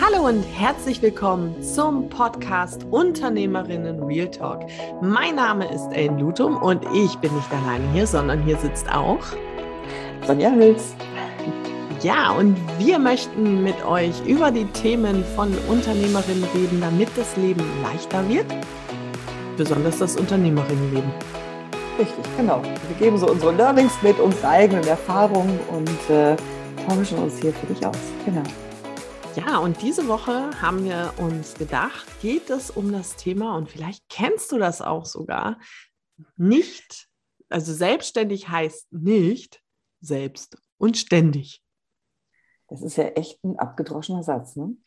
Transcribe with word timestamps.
Hallo 0.00 0.26
und 0.26 0.42
herzlich 0.42 1.02
willkommen 1.02 1.62
zum 1.62 2.08
Podcast 2.08 2.84
Unternehmerinnen 2.90 4.02
Real 4.02 4.30
Talk. 4.30 4.66
Mein 5.00 5.36
Name 5.36 5.72
ist 5.72 5.88
Ellen 5.92 6.18
Lutum 6.18 6.56
und 6.56 6.84
ich 6.94 7.16
bin 7.16 7.34
nicht 7.34 7.52
alleine 7.52 7.84
hier, 7.92 8.06
sondern 8.06 8.42
hier 8.42 8.56
sitzt 8.56 8.88
auch 8.88 9.20
Sonja 10.26 10.50
Hüls. 10.50 10.94
Ja, 12.02 12.32
und 12.32 12.56
wir 12.78 12.98
möchten 12.98 13.62
mit 13.62 13.84
euch 13.84 14.14
über 14.26 14.50
die 14.50 14.66
Themen 14.66 15.24
von 15.36 15.54
Unternehmerinnen 15.68 16.44
reden, 16.54 16.80
damit 16.80 17.08
das 17.16 17.36
Leben 17.36 17.64
leichter 17.82 18.28
wird, 18.28 18.46
besonders 19.56 19.98
das 19.98 20.16
Unternehmerinnenleben. 20.16 21.10
Richtig, 21.98 22.24
genau. 22.36 22.62
Wir 22.62 22.96
geben 22.98 23.18
so 23.18 23.28
unsere 23.28 23.52
Learnings 23.52 23.92
mit, 24.02 24.18
unsere 24.18 24.48
eigenen 24.48 24.86
Erfahrungen 24.86 25.60
und 25.70 26.10
äh, 26.10 26.36
tauschen 26.88 27.18
uns 27.18 27.38
hier 27.38 27.52
für 27.52 27.66
dich 27.66 27.86
aus. 27.86 27.96
Genau. 28.24 28.42
Ja, 29.36 29.58
und 29.58 29.80
diese 29.80 30.08
Woche 30.08 30.50
haben 30.60 30.84
wir 30.84 31.14
uns 31.16 31.54
gedacht, 31.54 32.06
geht 32.20 32.50
es 32.50 32.70
um 32.70 32.92
das 32.92 33.16
Thema, 33.16 33.56
und 33.56 33.70
vielleicht 33.70 34.06
kennst 34.10 34.52
du 34.52 34.58
das 34.58 34.82
auch 34.82 35.06
sogar, 35.06 35.58
nicht, 36.36 37.08
also 37.48 37.72
selbstständig 37.72 38.50
heißt 38.50 38.92
nicht 38.92 39.62
selbst 40.00 40.58
und 40.76 40.98
ständig. 40.98 41.62
Das 42.68 42.82
ist 42.82 42.96
ja 42.96 43.04
echt 43.04 43.42
ein 43.44 43.58
abgedroschener 43.58 44.22
Satz, 44.22 44.56
ne? 44.56 44.76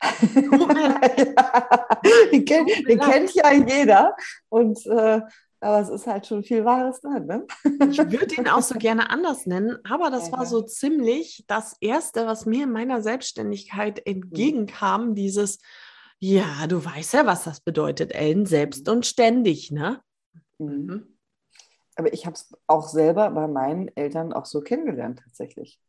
den, 2.32 2.44
kennt, 2.44 2.70
den 2.88 2.98
kennt 2.98 3.34
ja 3.34 3.52
jeder. 3.52 4.16
Und 4.48 4.84
äh, 4.86 5.22
aber 5.66 5.80
es 5.80 5.88
ist 5.88 6.06
halt 6.06 6.26
schon 6.26 6.44
viel 6.44 6.64
Wahres 6.64 7.00
drin. 7.00 7.26
Ne? 7.26 7.46
Ich 7.90 7.98
würde 7.98 8.34
ihn 8.36 8.48
auch 8.48 8.62
so 8.62 8.78
gerne 8.78 9.10
anders 9.10 9.46
nennen, 9.46 9.76
aber 9.84 10.10
das 10.10 10.30
war 10.30 10.46
so 10.46 10.62
ziemlich 10.62 11.44
das 11.48 11.76
Erste, 11.80 12.26
was 12.26 12.46
mir 12.46 12.64
in 12.64 12.72
meiner 12.72 13.02
Selbstständigkeit 13.02 14.06
entgegenkam, 14.06 15.16
dieses, 15.16 15.58
ja, 16.20 16.66
du 16.68 16.84
weißt 16.84 17.14
ja, 17.14 17.26
was 17.26 17.44
das 17.44 17.60
bedeutet, 17.60 18.14
Ellen, 18.14 18.46
selbst 18.46 18.88
und 18.88 19.06
ständig, 19.06 19.72
ne? 19.72 20.00
Mhm. 20.58 20.68
mhm. 20.68 21.12
Aber 21.98 22.12
ich 22.12 22.26
habe 22.26 22.34
es 22.34 22.54
auch 22.66 22.88
selber 22.88 23.30
bei 23.30 23.48
meinen 23.48 23.88
Eltern 23.96 24.34
auch 24.34 24.44
so 24.44 24.60
kennengelernt 24.60 25.22
tatsächlich. 25.24 25.80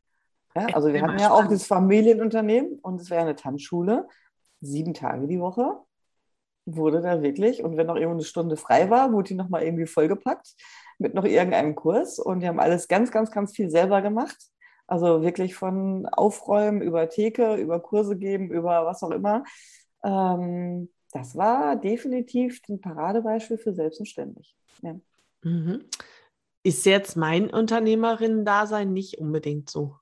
Ja, 0.56 0.67
also 0.67 0.94
wir 0.94 1.02
hatten 1.02 1.19
ja 1.19 1.31
auch 1.31 1.47
das 1.47 1.67
Familienunternehmen 1.67 2.80
und 2.80 3.02
es 3.02 3.09
wäre 3.09 3.22
eine 3.22 3.36
Tanzschule, 3.36 4.08
sieben 4.62 4.94
Tage 4.94 5.28
die 5.28 5.41
Woche 5.41 5.81
wurde 6.67 7.01
da 7.01 7.21
wirklich, 7.23 7.63
und 7.63 7.77
wenn 7.77 7.87
noch 7.87 7.95
irgendwo 7.95 8.15
eine 8.17 8.23
Stunde 8.23 8.57
frei 8.57 8.89
war, 8.89 9.11
wurde 9.13 9.29
die 9.29 9.35
nochmal 9.35 9.63
irgendwie 9.63 9.87
vollgepackt 9.87 10.53
mit 10.99 11.13
noch 11.13 11.23
irgendeinem 11.23 11.75
Kurs. 11.75 12.19
Und 12.19 12.41
die 12.41 12.47
haben 12.47 12.59
alles 12.59 12.87
ganz, 12.87 13.11
ganz, 13.11 13.31
ganz 13.31 13.55
viel 13.55 13.69
selber 13.69 14.01
gemacht. 14.01 14.37
Also 14.85 15.21
wirklich 15.21 15.55
von 15.55 16.05
Aufräumen 16.05 16.81
über 16.81 17.09
Theke, 17.09 17.55
über 17.55 17.79
Kurse 17.79 18.17
geben, 18.17 18.51
über 18.51 18.85
was 18.85 19.01
auch 19.03 19.11
immer. 19.11 19.43
Ähm, 20.03 20.89
das 21.11 21.35
war 21.35 21.75
definitiv 21.77 22.61
ein 22.69 22.81
Paradebeispiel 22.81 23.57
für 23.57 23.73
selbstständig. 23.73 24.55
Ja. 24.81 24.95
Mhm. 25.43 25.85
Ist 26.63 26.85
jetzt 26.85 27.15
mein 27.15 27.49
Unternehmerinnen-Dasein 27.49 28.91
nicht 28.91 29.19
unbedingt 29.19 29.69
so? 29.69 29.95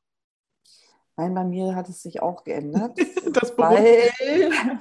Nein, 1.18 1.34
bei 1.34 1.44
mir 1.44 1.76
hat 1.76 1.90
es 1.90 2.02
sich 2.02 2.22
auch 2.22 2.44
geändert. 2.44 2.98
das 3.34 3.58
weil 3.58 4.10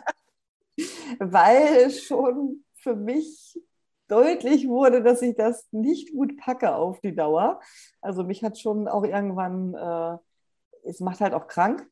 weil 1.18 1.76
es 1.86 2.02
schon 2.02 2.64
für 2.74 2.96
mich 2.96 3.58
deutlich 4.08 4.68
wurde, 4.68 5.02
dass 5.02 5.22
ich 5.22 5.36
das 5.36 5.66
nicht 5.72 6.12
gut 6.12 6.36
packe 6.36 6.74
auf 6.74 7.00
die 7.00 7.14
Dauer. 7.14 7.60
Also 8.00 8.24
mich 8.24 8.42
hat 8.42 8.58
schon 8.58 8.88
auch 8.88 9.04
irgendwann, 9.04 9.74
äh, 9.74 10.88
es 10.88 11.00
macht 11.00 11.20
halt 11.20 11.34
auch 11.34 11.46
krank 11.46 11.86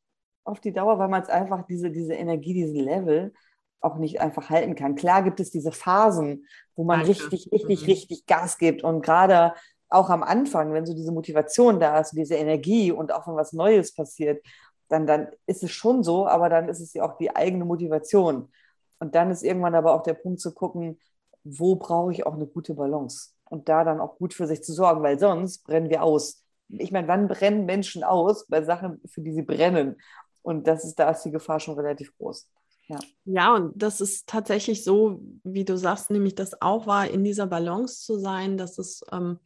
auf 0.45 0.61
die 0.61 0.73
Dauer, 0.73 0.99
weil 0.99 1.09
man 1.09 1.23
es 1.23 1.29
einfach 1.29 1.67
diese, 1.67 1.91
diese 1.91 2.15
Energie, 2.15 2.55
diesen 2.55 2.77
Level 2.77 3.33
auch 3.81 3.97
nicht 3.97 4.21
einfach 4.21 4.51
halten 4.51 4.75
kann. 4.75 4.95
Klar 4.95 5.23
gibt 5.23 5.41
es 5.41 5.51
diese 5.51 5.73
Phasen, 5.73 6.47
wo 6.77 6.85
man 6.85 7.01
Danke. 7.01 7.11
richtig, 7.11 7.51
richtig, 7.53 7.83
mhm. 7.83 7.87
richtig 7.87 8.27
Gas 8.27 8.59
gibt 8.59 8.85
und 8.85 9.03
gerade 9.03 9.55
auch 9.89 10.09
am 10.09 10.23
Anfang, 10.23 10.73
wenn 10.73 10.87
so 10.87 10.95
diese 10.95 11.13
Motivation 11.13 11.79
da 11.79 12.01
ist, 12.01 12.13
diese 12.13 12.37
Energie 12.37 12.93
und 12.93 13.13
auch 13.13 13.27
wenn 13.27 13.37
was 13.37 13.53
Neues 13.53 13.95
passiert, 13.95 14.45
dann, 14.89 15.07
dann 15.07 15.29
ist 15.47 15.63
es 15.63 15.71
schon 15.71 16.03
so, 16.03 16.27
aber 16.27 16.49
dann 16.49 16.69
ist 16.69 16.81
es 16.81 16.95
ja 16.95 17.05
auch 17.05 17.17
die 17.19 17.35
eigene 17.35 17.65
Motivation. 17.65 18.51
Und 19.03 19.17
dann 19.17 19.33
ist 19.33 19.43
irgendwann 19.43 19.75
aber 19.75 19.95
auch 19.95 20.05
der 20.05 20.15
Punkt 20.15 20.39
zu 20.39 20.55
gucken, 20.55 20.97
wo 21.43 21.75
brauche 21.75 22.13
ich 22.13 22.25
auch 22.25 22.35
eine 22.35 22.47
gute 22.47 22.75
Balance 22.75 23.31
und 23.51 23.69
da 23.69 23.83
dann 23.83 24.01
auch 24.01 24.17
gut 24.17 24.33
für 24.33 24.47
sich 24.47 24.63
zu 24.63 24.73
sorgen, 24.73 25.03
weil 25.03 25.19
sonst 25.19 25.65
brennen 25.65 25.91
wir 25.91 26.05
aus. 26.05 26.45
Ich 26.69 26.93
meine, 26.93 27.09
wann 27.09 27.27
brennen 27.27 27.65
Menschen 27.65 28.05
aus 28.05 28.47
bei 28.47 28.63
Sachen, 28.63 29.01
für 29.07 29.21
die 29.21 29.33
sie 29.33 29.43
brennen? 29.43 30.01
Und 30.43 30.69
das 30.69 30.85
ist, 30.85 31.01
da 31.01 31.11
ist 31.11 31.25
die 31.25 31.33
Gefahr 31.33 31.59
schon 31.59 31.75
relativ 31.75 32.17
groß. 32.17 32.49
Ja. 32.87 32.99
ja, 33.25 33.55
und 33.57 33.73
das 33.75 34.01
ist 34.01 34.29
tatsächlich 34.29 34.85
so, 34.85 35.21
wie 35.43 35.65
du 35.65 35.77
sagst, 35.77 36.13
nämlich 36.13 36.37
das 36.37 36.63
auch 36.63 36.87
war, 36.87 37.09
in 37.09 37.25
dieser 37.25 37.49
Balance 37.49 38.05
zu 38.05 38.21
sein, 38.21 38.57
dass 38.57 38.79
es 38.79 39.03
ähm, 39.11 39.41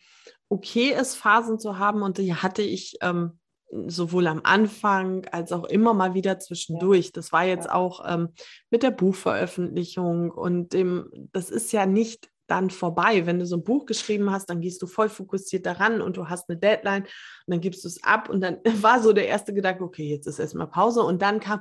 okay 0.50 0.90
ist, 0.90 1.14
Phasen 1.14 1.58
zu 1.58 1.78
haben. 1.78 2.02
Und 2.02 2.18
die 2.18 2.34
hatte 2.34 2.60
ich 2.60 2.98
ähm, 3.00 3.38
sowohl 3.86 4.26
am 4.26 4.40
Anfang 4.44 5.26
als 5.32 5.52
auch 5.52 5.64
immer 5.64 5.94
mal 5.94 6.14
wieder 6.14 6.38
zwischendurch. 6.38 7.12
Das 7.12 7.32
war 7.32 7.44
jetzt 7.44 7.68
auch 7.70 8.04
ähm, 8.08 8.28
mit 8.70 8.82
der 8.82 8.90
Buchveröffentlichung 8.90 10.30
und 10.30 10.72
dem, 10.72 11.10
das 11.32 11.50
ist 11.50 11.72
ja 11.72 11.86
nicht 11.86 12.30
dann 12.46 12.70
vorbei. 12.70 13.26
Wenn 13.26 13.38
du 13.38 13.46
so 13.46 13.56
ein 13.56 13.64
Buch 13.64 13.86
geschrieben 13.86 14.30
hast, 14.30 14.48
dann 14.48 14.60
gehst 14.60 14.80
du 14.82 14.86
voll 14.86 15.08
fokussiert 15.08 15.66
daran 15.66 16.00
und 16.00 16.16
du 16.16 16.28
hast 16.28 16.48
eine 16.48 16.58
Deadline 16.58 17.02
und 17.02 17.08
dann 17.48 17.60
gibst 17.60 17.84
du 17.84 17.88
es 17.88 18.02
ab 18.02 18.28
und 18.28 18.40
dann 18.40 18.58
war 18.82 19.02
so 19.02 19.12
der 19.12 19.26
erste 19.26 19.52
Gedanke, 19.52 19.84
okay, 19.84 20.08
jetzt 20.08 20.26
ist 20.26 20.38
erstmal 20.38 20.68
Pause 20.68 21.02
und 21.02 21.22
dann 21.22 21.40
kam, 21.40 21.60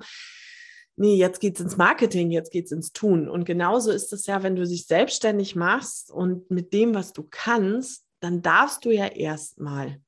nee, 0.95 1.15
jetzt 1.15 1.39
geht 1.39 1.55
es 1.55 1.61
ins 1.61 1.77
Marketing, 1.77 2.31
jetzt 2.31 2.51
geht 2.51 2.65
es 2.65 2.71
ins 2.71 2.93
Tun. 2.93 3.27
Und 3.27 3.45
genauso 3.45 3.91
ist 3.91 4.13
es 4.13 4.27
ja, 4.27 4.43
wenn 4.43 4.55
du 4.55 4.65
dich 4.65 4.85
selbstständig 4.85 5.55
machst 5.55 6.11
und 6.11 6.49
mit 6.51 6.71
dem, 6.73 6.93
was 6.93 7.13
du 7.13 7.27
kannst, 7.29 8.05
dann 8.19 8.41
darfst 8.41 8.85
du 8.85 8.91
ja 8.91 9.07
erstmal 9.07 9.99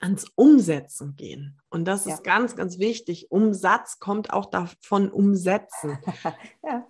ans 0.00 0.26
Umsetzen 0.34 1.16
gehen. 1.16 1.60
Und 1.68 1.86
das 1.86 2.04
ja. 2.04 2.14
ist 2.14 2.24
ganz, 2.24 2.56
ganz 2.56 2.78
wichtig. 2.78 3.30
Umsatz 3.30 3.98
kommt 3.98 4.32
auch 4.32 4.46
davon 4.46 5.10
umsetzen. 5.10 5.98
ja. 6.64 6.86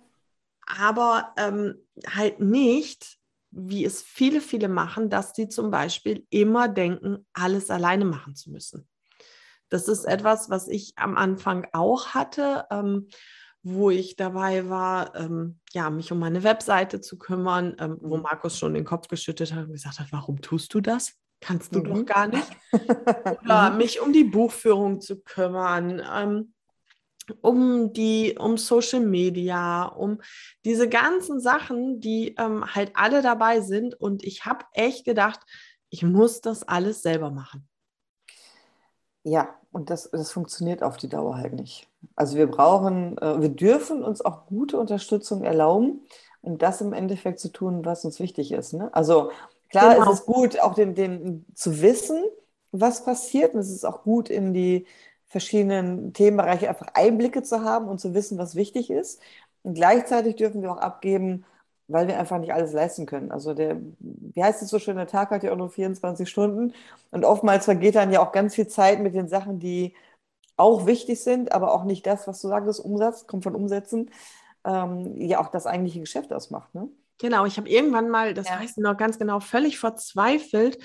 Aber 0.65 1.33
ähm, 1.37 1.75
halt 2.07 2.39
nicht, 2.39 3.17
wie 3.51 3.85
es 3.85 4.01
viele, 4.01 4.41
viele 4.41 4.67
machen, 4.67 5.09
dass 5.09 5.35
sie 5.35 5.49
zum 5.49 5.69
Beispiel 5.69 6.25
immer 6.29 6.67
denken, 6.67 7.25
alles 7.33 7.69
alleine 7.69 8.05
machen 8.05 8.35
zu 8.35 8.51
müssen. 8.51 8.87
Das 9.69 9.87
ist 9.87 10.05
etwas, 10.05 10.49
was 10.49 10.67
ich 10.67 10.93
am 10.97 11.17
Anfang 11.17 11.67
auch 11.73 12.09
hatte, 12.09 12.65
ähm, 12.71 13.09
wo 13.63 13.89
ich 13.89 14.15
dabei 14.15 14.69
war, 14.69 15.15
ähm, 15.15 15.59
ja, 15.71 15.89
mich 15.89 16.11
um 16.11 16.19
meine 16.19 16.43
Webseite 16.43 16.99
zu 16.99 17.17
kümmern, 17.17 17.75
ähm, 17.79 17.97
wo 18.01 18.17
mhm. 18.17 18.23
Markus 18.23 18.57
schon 18.57 18.73
den 18.73 18.85
Kopf 18.85 19.07
geschüttet 19.07 19.53
hat 19.53 19.65
und 19.65 19.71
gesagt 19.71 19.99
hat, 19.99 20.11
warum 20.11 20.41
tust 20.41 20.73
du 20.73 20.81
das? 20.81 21.13
Kannst 21.43 21.75
du 21.75 21.79
mhm. 21.79 21.83
doch 21.83 22.05
gar 22.05 22.27
nicht. 22.27 22.47
Oder 23.43 23.71
mhm. 23.71 23.77
mich 23.77 24.01
um 24.01 24.13
die 24.13 24.23
Buchführung 24.23 25.01
zu 25.01 25.21
kümmern, 25.21 26.01
ähm, 26.11 26.53
um 27.41 27.93
die, 27.93 28.35
um 28.37 28.57
Social 28.57 29.01
Media, 29.01 29.85
um 29.85 30.21
diese 30.65 30.89
ganzen 30.89 31.39
Sachen, 31.39 31.99
die 31.99 32.35
ähm, 32.37 32.65
halt 32.75 32.91
alle 32.95 33.21
dabei 33.21 33.61
sind. 33.61 33.99
Und 33.99 34.23
ich 34.23 34.45
habe 34.45 34.65
echt 34.73 35.05
gedacht, 35.05 35.39
ich 35.89 36.03
muss 36.03 36.41
das 36.41 36.67
alles 36.67 37.01
selber 37.01 37.29
machen. 37.29 37.67
Ja, 39.23 39.55
und 39.71 39.89
das, 39.89 40.09
das 40.11 40.31
funktioniert 40.31 40.83
auf 40.83 40.97
die 40.97 41.07
Dauer 41.07 41.37
halt 41.37 41.53
nicht. 41.53 41.87
Also 42.15 42.37
wir 42.37 42.47
brauchen, 42.47 43.17
äh, 43.19 43.41
wir 43.41 43.49
dürfen 43.49 44.03
uns 44.03 44.23
auch 44.23 44.45
gute 44.47 44.77
Unterstützung 44.77 45.43
erlauben 45.43 46.01
und 46.41 46.61
das 46.61 46.81
im 46.81 46.91
Endeffekt 46.91 47.39
zu 47.39 47.49
tun, 47.49 47.85
was 47.85 48.03
uns 48.03 48.19
wichtig 48.19 48.51
ist. 48.51 48.73
Ne? 48.73 48.93
Also 48.93 49.31
Klar 49.73 49.95
genau. 49.95 50.11
ist 50.11 50.19
es 50.19 50.25
gut, 50.27 50.59
auch 50.59 50.75
den, 50.75 50.93
den 50.93 51.45
zu 51.55 51.81
wissen, 51.81 52.23
was 52.71 53.03
passiert. 53.03 53.55
Und 53.55 53.61
es 53.61 53.71
ist 53.71 53.85
auch 53.85 54.03
gut, 54.03 54.29
in 54.29 54.53
die 54.53 54.85
verschiedenen 55.25 56.13
Themenbereiche 56.13 56.69
einfach 56.69 56.89
Einblicke 56.93 57.41
zu 57.41 57.63
haben 57.63 57.87
und 57.87 57.99
zu 57.99 58.13
wissen, 58.13 58.37
was 58.37 58.53
wichtig 58.53 58.91
ist. 58.91 59.19
Und 59.63 59.73
gleichzeitig 59.73 60.35
dürfen 60.35 60.61
wir 60.61 60.71
auch 60.71 60.77
abgeben, 60.77 61.43
weil 61.87 62.07
wir 62.07 62.19
einfach 62.19 62.37
nicht 62.37 62.53
alles 62.53 62.71
leisten 62.71 63.07
können. 63.07 63.31
Also 63.31 63.55
der, 63.55 63.77
wie 63.99 64.43
heißt 64.43 64.61
es 64.61 64.69
so 64.69 64.77
schön, 64.77 64.95
der 64.95 65.07
Tag 65.07 65.31
hat 65.31 65.41
ja 65.41 65.51
auch 65.51 65.57
nur 65.57 65.71
24 65.71 66.29
Stunden. 66.29 66.73
Und 67.09 67.25
oftmals 67.25 67.65
vergeht 67.65 67.95
dann 67.95 68.11
ja 68.11 68.21
auch 68.21 68.31
ganz 68.31 68.53
viel 68.53 68.67
Zeit 68.67 68.99
mit 68.99 69.15
den 69.15 69.27
Sachen, 69.27 69.57
die 69.59 69.95
auch 70.55 70.85
wichtig 70.85 71.23
sind, 71.23 71.51
aber 71.51 71.73
auch 71.73 71.83
nicht 71.83 72.05
das, 72.05 72.27
was 72.27 72.39
du 72.41 72.47
sagst, 72.47 72.79
Umsatz, 72.79 73.25
kommt 73.25 73.43
von 73.43 73.55
Umsätzen, 73.55 74.11
ähm, 74.65 75.19
ja 75.19 75.41
auch 75.41 75.47
das 75.49 75.65
eigentliche 75.65 75.99
Geschäft 75.99 76.31
ausmacht. 76.31 76.75
Ne? 76.75 76.89
Genau, 77.23 77.45
ich 77.45 77.55
habe 77.55 77.69
irgendwann 77.69 78.09
mal, 78.09 78.33
das 78.33 78.49
ja. 78.49 78.59
weiß 78.59 78.71
ich 78.71 78.83
noch 78.83 78.97
ganz 78.97 79.17
genau, 79.17 79.39
völlig 79.39 79.79
verzweifelt 79.79 80.77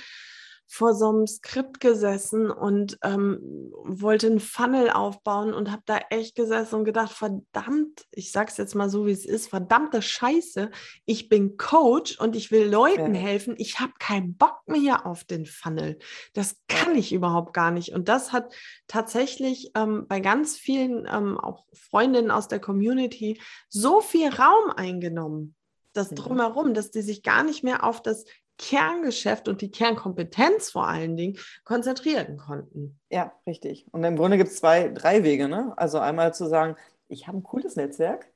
vor 0.69 0.95
so 0.95 1.09
einem 1.09 1.27
Skript 1.27 1.81
gesessen 1.81 2.49
und 2.49 2.97
ähm, 3.03 3.41
wollte 3.83 4.29
einen 4.29 4.39
Funnel 4.39 4.91
aufbauen 4.91 5.53
und 5.53 5.73
habe 5.73 5.83
da 5.85 5.99
echt 6.11 6.37
gesessen 6.37 6.77
und 6.77 6.85
gedacht, 6.85 7.11
verdammt, 7.11 8.07
ich 8.13 8.31
sag's 8.31 8.57
jetzt 8.57 8.77
mal 8.77 8.89
so, 8.89 9.05
wie 9.07 9.11
es 9.11 9.27
ist, 9.27 9.49
verdammte 9.49 10.01
Scheiße, 10.01 10.71
ich 11.07 11.29
bin 11.29 11.57
Coach 11.57 12.21
und 12.21 12.37
ich 12.37 12.53
will 12.53 12.69
Leuten 12.69 13.17
ja. 13.17 13.21
helfen. 13.21 13.57
Ich 13.59 13.81
habe 13.81 13.95
keinen 13.99 14.37
Bock 14.37 14.61
mehr 14.67 15.07
auf 15.07 15.25
den 15.25 15.45
Funnel. 15.45 15.99
Das 16.35 16.59
kann 16.69 16.95
ich 16.95 17.13
überhaupt 17.13 17.53
gar 17.53 17.73
nicht. 17.73 17.95
Und 17.95 18.09
das 18.09 18.33
hat 18.33 18.55
tatsächlich 18.87 19.73
ähm, 19.75 20.07
bei 20.07 20.21
ganz 20.21 20.57
vielen, 20.57 21.05
ähm, 21.11 21.37
auch 21.37 21.65
Freundinnen 21.73 22.31
aus 22.31 22.47
der 22.47 22.61
Community, 22.61 23.41
so 23.69 24.01
viel 24.01 24.29
Raum 24.29 24.71
eingenommen 24.77 25.57
das 25.99 26.11
mhm. 26.11 26.17
drumherum, 26.17 26.75
dass 26.75 26.91
die 26.91 27.03
sich 27.03 27.23
gar 27.23 27.43
nicht 27.43 27.63
mehr 27.63 27.85
auf 27.85 28.03
das 28.03 28.25
Kerngeschäft 28.59 29.49
und 29.49 29.61
die 29.61 29.71
Kernkompetenz 29.71 30.71
vor 30.71 30.89
allen 30.89 31.17
Dingen 31.17 31.39
konzentrieren 31.65 32.37
konnten. 32.37 32.99
Ja, 33.09 33.33
richtig. 33.47 33.87
Und 33.93 34.03
im 34.05 34.17
Grunde 34.17 34.37
gibt 34.37 34.51
es 34.51 34.57
zwei, 34.57 34.89
drei 34.89 35.23
Wege. 35.23 35.49
Ne? 35.49 35.73
Also 35.77 35.99
einmal 35.99 36.35
zu 36.35 36.47
sagen, 36.47 36.77
ich 37.09 37.29
habe 37.29 37.39
ein 37.39 37.43
cooles 37.45 37.77
Netzwerk 37.77 38.27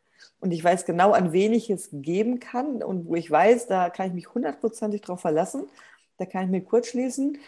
und 0.41 0.53
ich 0.53 0.63
weiß 0.63 0.85
genau, 0.85 1.13
an 1.13 1.33
wen 1.33 1.53
ich 1.53 1.71
es 1.71 1.89
geben 1.93 2.39
kann 2.39 2.83
und 2.83 3.07
wo 3.07 3.17
ich 3.17 3.31
weiß, 3.31 3.67
da 3.67 3.91
kann 3.91 4.07
ich 4.07 4.13
mich 4.15 4.33
hundertprozentig 4.33 5.03
drauf 5.03 5.21
verlassen, 5.21 5.67
da 6.19 6.25
kann 6.25 6.45
ich 6.45 6.51
mir 6.51 6.63
kurz 6.63 6.89
schließen. 6.89 7.39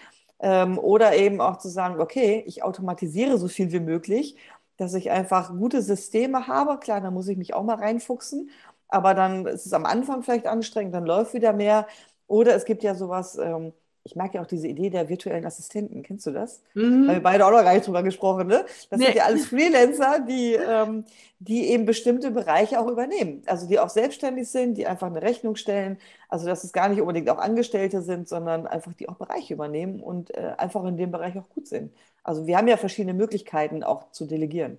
Ähm, 0.41 0.79
oder 0.79 1.15
eben 1.15 1.41
auch 1.41 1.59
zu 1.59 1.69
sagen, 1.69 2.01
okay, 2.01 2.43
ich 2.47 2.65
automatisiere 2.65 3.39
so 3.39 3.47
viel 3.47 3.71
wie 3.71 3.81
möglich, 3.81 4.37
dass 4.77 4.95
ich 4.95 5.13
einfach 5.13 5.51
gute 5.57 5.81
Systeme 5.81 6.49
habe. 6.49 6.79
Klar, 6.79 7.01
da 7.01 7.13
muss 7.13 7.29
ich 7.29 7.37
mich 7.37 7.55
auch 7.55 7.63
mal 7.63 7.77
reinfuchsen, 7.77 8.51
aber 8.95 9.15
dann 9.15 9.47
ist 9.47 9.67
es 9.67 9.73
am 9.73 9.87
Anfang 9.87 10.23
vielleicht 10.23 10.47
anstrengend, 10.47 10.95
dann 10.95 11.05
läuft 11.05 11.35
wieder 11.35 11.53
mehr. 11.53 11.87
Oder 12.29 12.55
es 12.55 12.65
gibt 12.65 12.85
ja 12.85 12.95
sowas, 12.95 13.37
ähm, 13.37 13.73
ich 14.05 14.15
mag 14.15 14.35
ja 14.35 14.43
auch 14.43 14.47
diese 14.47 14.69
Idee 14.69 14.89
der 14.89 15.09
virtuellen 15.09 15.45
Assistenten. 15.45 16.03
Kennst 16.03 16.27
du 16.27 16.31
das? 16.31 16.63
Mhm. 16.75 17.09
Haben 17.09 17.15
wir 17.15 17.23
beide 17.23 17.45
auch 17.45 17.51
noch 17.51 17.65
gar 17.65 17.75
nicht 17.75 17.87
drüber 17.87 18.03
gesprochen, 18.03 18.47
ne? 18.47 18.65
Das 18.89 19.01
nee. 19.01 19.07
sind 19.07 19.17
ja 19.17 19.25
alles 19.25 19.47
Freelancer, 19.47 20.21
die, 20.21 20.55
ähm, 20.55 21.05
die 21.41 21.71
eben 21.71 21.87
bestimmte 21.87 22.31
Bereiche 22.31 22.79
auch 22.79 22.87
übernehmen. 22.87 23.43
Also 23.47 23.67
die 23.67 23.81
auch 23.81 23.89
selbstständig 23.89 24.49
sind, 24.49 24.79
die 24.79 24.87
einfach 24.87 25.09
eine 25.09 25.23
Rechnung 25.23 25.57
stellen. 25.57 25.99
Also 26.29 26.47
dass 26.47 26.63
es 26.63 26.73
gar 26.73 26.89
nicht 26.89 27.01
unbedingt 27.01 27.29
auch 27.31 27.39
Angestellte 27.39 28.01
sind, 28.03 28.29
sondern 28.29 28.67
einfach 28.67 28.93
die 28.93 29.09
auch 29.09 29.17
Bereiche 29.17 29.55
übernehmen 29.55 30.01
und 30.01 30.37
äh, 30.37 30.53
einfach 30.57 30.85
in 30.85 30.97
dem 30.97 31.11
Bereich 31.11 31.37
auch 31.37 31.49
gut 31.49 31.67
sind. 31.67 31.93
Also 32.23 32.47
wir 32.47 32.57
haben 32.59 32.69
ja 32.69 32.77
verschiedene 32.77 33.15
Möglichkeiten 33.15 33.83
auch 33.83 34.11
zu 34.13 34.25
delegieren. 34.27 34.79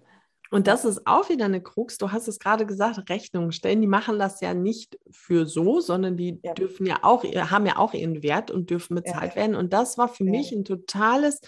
Und 0.56 0.68
das 0.68 0.86
ist 0.86 1.06
auch 1.06 1.28
wieder 1.28 1.44
eine 1.44 1.62
Krux. 1.62 1.98
Du 1.98 2.14
hast 2.14 2.30
es 2.30 2.40
gerade 2.40 2.66
gesagt, 2.66 3.10
Rechnungen 3.10 3.52
stellen, 3.52 3.82
die 3.82 3.88
machen 3.88 4.20
das 4.20 4.40
ja 4.40 4.54
nicht 4.54 4.98
für 5.12 5.46
so, 5.48 5.82
sondern 5.82 6.16
die 6.16 6.40
ja. 6.44 6.54
dürfen 6.54 6.86
ja 6.86 7.00
auch, 7.02 7.26
haben 7.26 7.66
ja 7.66 7.76
auch 7.76 7.94
ihren 7.94 8.24
Wert 8.24 8.52
und 8.52 8.70
dürfen 8.70 8.96
bezahlt 8.96 9.32
ja. 9.32 9.36
werden. 9.36 9.58
Und 9.58 9.74
das 9.74 9.98
war 9.98 10.08
für 10.08 10.24
ja. 10.24 10.32
mich 10.32 10.54
ein 10.54 10.64
totales 10.64 11.42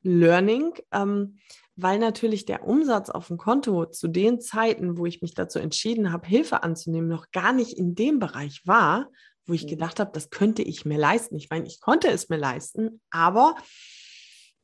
Learning, 0.00 0.72
ähm, 0.92 1.36
weil 1.76 1.98
natürlich 1.98 2.46
der 2.46 2.66
Umsatz 2.66 3.10
auf 3.10 3.26
dem 3.26 3.36
Konto 3.36 3.84
zu 3.84 4.08
den 4.08 4.40
Zeiten, 4.40 4.96
wo 4.96 5.04
ich 5.04 5.20
mich 5.20 5.34
dazu 5.34 5.58
entschieden 5.58 6.10
habe, 6.10 6.26
Hilfe 6.26 6.62
anzunehmen, 6.62 7.10
noch 7.10 7.30
gar 7.32 7.52
nicht 7.52 7.76
in 7.76 7.94
dem 7.94 8.18
Bereich 8.18 8.62
war, 8.64 9.10
wo 9.44 9.52
ich 9.52 9.64
mhm. 9.64 9.68
gedacht 9.68 10.00
habe, 10.00 10.12
das 10.14 10.30
könnte 10.30 10.62
ich 10.62 10.86
mir 10.86 10.96
leisten. 10.96 11.36
Ich 11.36 11.50
meine, 11.50 11.66
ich 11.66 11.82
konnte 11.82 12.08
es 12.08 12.30
mir 12.30 12.38
leisten, 12.38 13.02
aber 13.10 13.56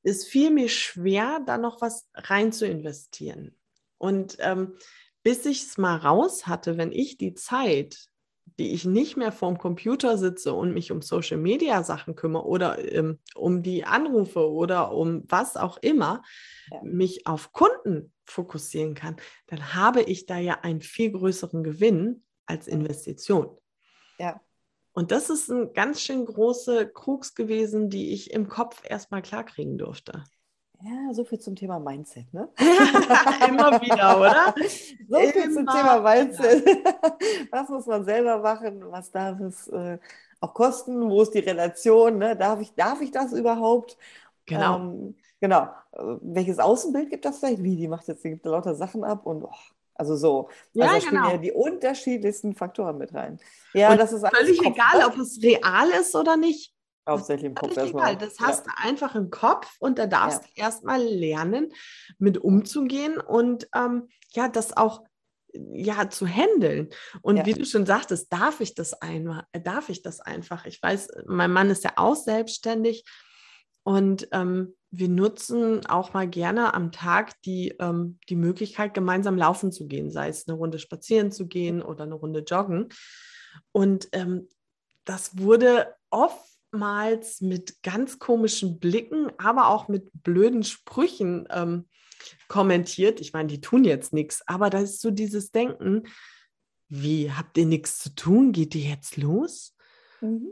es 0.03 0.25
fiel 0.25 0.49
mir 0.49 0.71
schwer, 0.71 1.41
da 1.45 1.59
noch 1.59 1.83
was 1.83 2.09
rein 2.15 2.51
zu 2.51 2.67
investieren. 2.67 3.55
Und 4.05 4.37
ähm, 4.41 4.75
bis 5.23 5.47
ich 5.47 5.62
es 5.62 5.79
mal 5.79 5.97
raus 5.97 6.47
hatte, 6.47 6.77
wenn 6.77 6.93
ich 6.93 7.17
die 7.17 7.33
Zeit, 7.33 8.11
die 8.59 8.75
ich 8.75 8.85
nicht 8.85 9.17
mehr 9.17 9.33
vorm 9.33 9.56
Computer 9.56 10.19
sitze 10.19 10.53
und 10.53 10.75
mich 10.75 10.93
um 10.93 11.01
Social 11.01 11.39
Media 11.39 11.83
Sachen 11.83 12.15
kümmere 12.15 12.45
oder 12.45 12.93
ähm, 12.93 13.19
um 13.35 13.62
die 13.62 13.87
Anrufe 13.87 14.51
oder 14.51 14.93
um 14.93 15.25
was 15.27 15.56
auch 15.56 15.79
immer, 15.79 16.23
ja. 16.71 16.83
mich 16.83 17.27
auf 17.27 17.53
Kunden 17.53 18.12
fokussieren 18.27 18.95
kann, 18.95 19.17
dann 19.47 19.73
habe 19.73 20.03
ich 20.03 20.27
da 20.27 20.37
ja 20.37 20.61
einen 20.61 20.83
viel 20.83 21.11
größeren 21.11 21.65
Gewinn 21.65 22.25
als 22.45 22.69
Investition. 22.69 23.57
Ja. 24.19 24.39
Und 24.93 25.12
das 25.12 25.31
ist 25.31 25.49
ein 25.49 25.73
ganz 25.73 26.03
schön 26.03 26.27
große 26.27 26.93
Krux 26.93 27.35
gewesen, 27.35 27.89
die 27.89 28.12
ich 28.12 28.33
im 28.33 28.49
Kopf 28.49 28.83
erstmal 28.85 29.23
klarkriegen 29.23 29.79
durfte. 29.79 30.25
Ja, 30.85 31.15
so 31.15 31.25
viel 31.25 31.39
zum 31.39 31.57
Thema 31.57 31.79
Mindset, 31.79 32.33
ne? 32.35 32.47
Immer 33.49 33.81
wieder, 33.81 34.19
oder? 34.19 34.55
So 35.09 35.19
viel 35.19 35.43
Immer 35.45 35.55
zum 35.55 35.67
Thema 35.67 36.01
Mindset. 36.01 36.67
was 37.51 37.69
muss 37.71 37.87
man 37.87 38.05
selber 38.05 38.39
machen? 38.39 38.83
Was 38.91 39.11
darf 39.11 39.41
es 39.41 39.69
äh, 39.69 39.99
auch 40.41 40.53
kosten? 40.53 41.09
Wo 41.09 41.23
ist 41.23 41.33
die 41.33 41.39
Relation? 41.39 42.19
Ne? 42.19 42.37
Darf, 42.37 42.61
ich, 42.61 42.75
darf 42.75 43.01
ich 43.01 43.11
das 43.11 43.33
überhaupt? 43.33 43.97
Genau. 44.45 44.77
Ähm, 44.77 45.15
genau. 45.41 45.71
Äh, 45.93 46.03
welches 46.21 46.59
Außenbild 46.59 47.09
gibt 47.09 47.25
das 47.25 47.39
vielleicht? 47.39 47.63
Wie, 47.63 47.77
die 47.77 47.89
macht 47.89 48.07
jetzt, 48.09 48.23
die 48.23 48.31
gibt 48.31 48.45
lauter 48.45 48.75
Sachen 48.75 49.05
ab 49.05 49.25
und 49.25 49.45
oh, 49.45 49.53
also 49.95 50.17
so. 50.17 50.49
Ja, 50.75 50.87
also 50.87 51.07
spielen 51.07 51.23
genau. 51.23 51.33
ja 51.33 51.39
die 51.39 51.53
unterschiedlichsten 51.53 52.55
Faktoren 52.55 52.99
mit 52.99 53.15
rein. 53.15 53.39
Ja, 53.73 53.93
und 53.93 53.99
das 53.99 54.13
ist 54.13 54.27
völlig 54.27 54.61
egal, 54.61 55.07
ob 55.07 55.17
es 55.17 55.41
real 55.43 55.89
ist 55.99 56.15
oder 56.15 56.37
nicht. 56.37 56.74
Hauptsächlich 57.06 57.47
im 57.47 57.55
Kopf 57.55 57.77
erstmal. 57.77 58.17
Das 58.17 58.41
hast 58.41 58.67
ja. 58.67 58.73
du 58.73 58.89
einfach 58.89 59.15
im 59.15 59.31
Kopf 59.31 59.77
und 59.79 59.99
da 59.99 60.06
darfst 60.06 60.43
ja. 60.43 60.49
du 60.49 60.61
erstmal 60.62 61.03
lernen, 61.03 61.73
mit 62.19 62.39
umzugehen 62.39 63.19
und 63.19 63.69
ähm, 63.75 64.09
ja, 64.31 64.49
das 64.49 64.77
auch 64.77 65.05
ja 65.53 66.09
zu 66.11 66.27
handeln. 66.27 66.89
Und 67.23 67.37
ja. 67.39 67.47
wie 67.47 67.55
du 67.55 67.65
schon 67.65 67.87
sagtest, 67.87 68.33
darf 68.33 68.61
ich 68.61 68.75
das 68.75 68.95
einmal, 68.95 69.45
äh, 69.53 69.61
darf 69.61 69.89
ich 69.89 70.03
das 70.03 70.21
einfach. 70.21 70.67
Ich 70.67 70.83
weiß, 70.83 71.09
mein 71.27 71.53
Mann 71.53 71.71
ist 71.71 71.85
ja 71.85 71.93
auch 71.97 72.17
selbstständig 72.17 73.05
und 73.85 74.29
ähm, 74.33 74.75
wir 74.91 75.09
nutzen 75.09 75.85
auch 75.87 76.15
mal 76.15 76.29
gerne 76.29 76.73
am 76.73 76.91
Tag 76.91 77.41
die, 77.43 77.75
ähm, 77.81 78.19
die 78.29 78.37
Möglichkeit, 78.37 78.95
gemeinsam 78.95 79.37
laufen 79.37 79.73
zu 79.73 79.87
gehen, 79.87 80.11
sei 80.11 80.29
es 80.29 80.49
eine 80.49 80.57
Runde 80.57 80.79
spazieren 80.79 81.33
zu 81.33 81.47
gehen 81.47 81.83
oder 81.83 82.05
eine 82.05 82.15
Runde 82.15 82.41
joggen. 82.41 82.89
Und 83.73 84.09
ähm, 84.12 84.49
das 85.05 85.37
wurde 85.37 85.95
oft 86.11 86.54
oftmals 86.75 87.41
mit 87.41 87.82
ganz 87.82 88.19
komischen 88.19 88.79
Blicken, 88.81 89.31
aber 89.38 89.69
auch 89.69 89.88
mit 89.88 90.11
blöden 90.23 90.65
Sprüchen 90.65 91.47
ähm, 91.50 91.88
kommentiert. 92.49 93.21
Ich 93.21 93.32
meine, 93.32 93.49
die 93.49 93.61
tun 93.61 93.85
jetzt 93.85 94.12
nichts, 94.12 94.43
aber 94.47 94.71
da 94.71 94.81
ist 94.81 95.00
so 95.00 95.11
dieses 95.11 95.53
Denken, 95.53 96.03
wie 96.88 97.32
habt 97.32 97.56
ihr 97.59 97.67
nichts 97.67 97.99
zu 97.99 98.15
tun? 98.15 98.53
Geht 98.53 98.75
ihr 98.75 98.88
jetzt 98.91 99.17
los? 99.17 99.76
Mhm. 100.21 100.49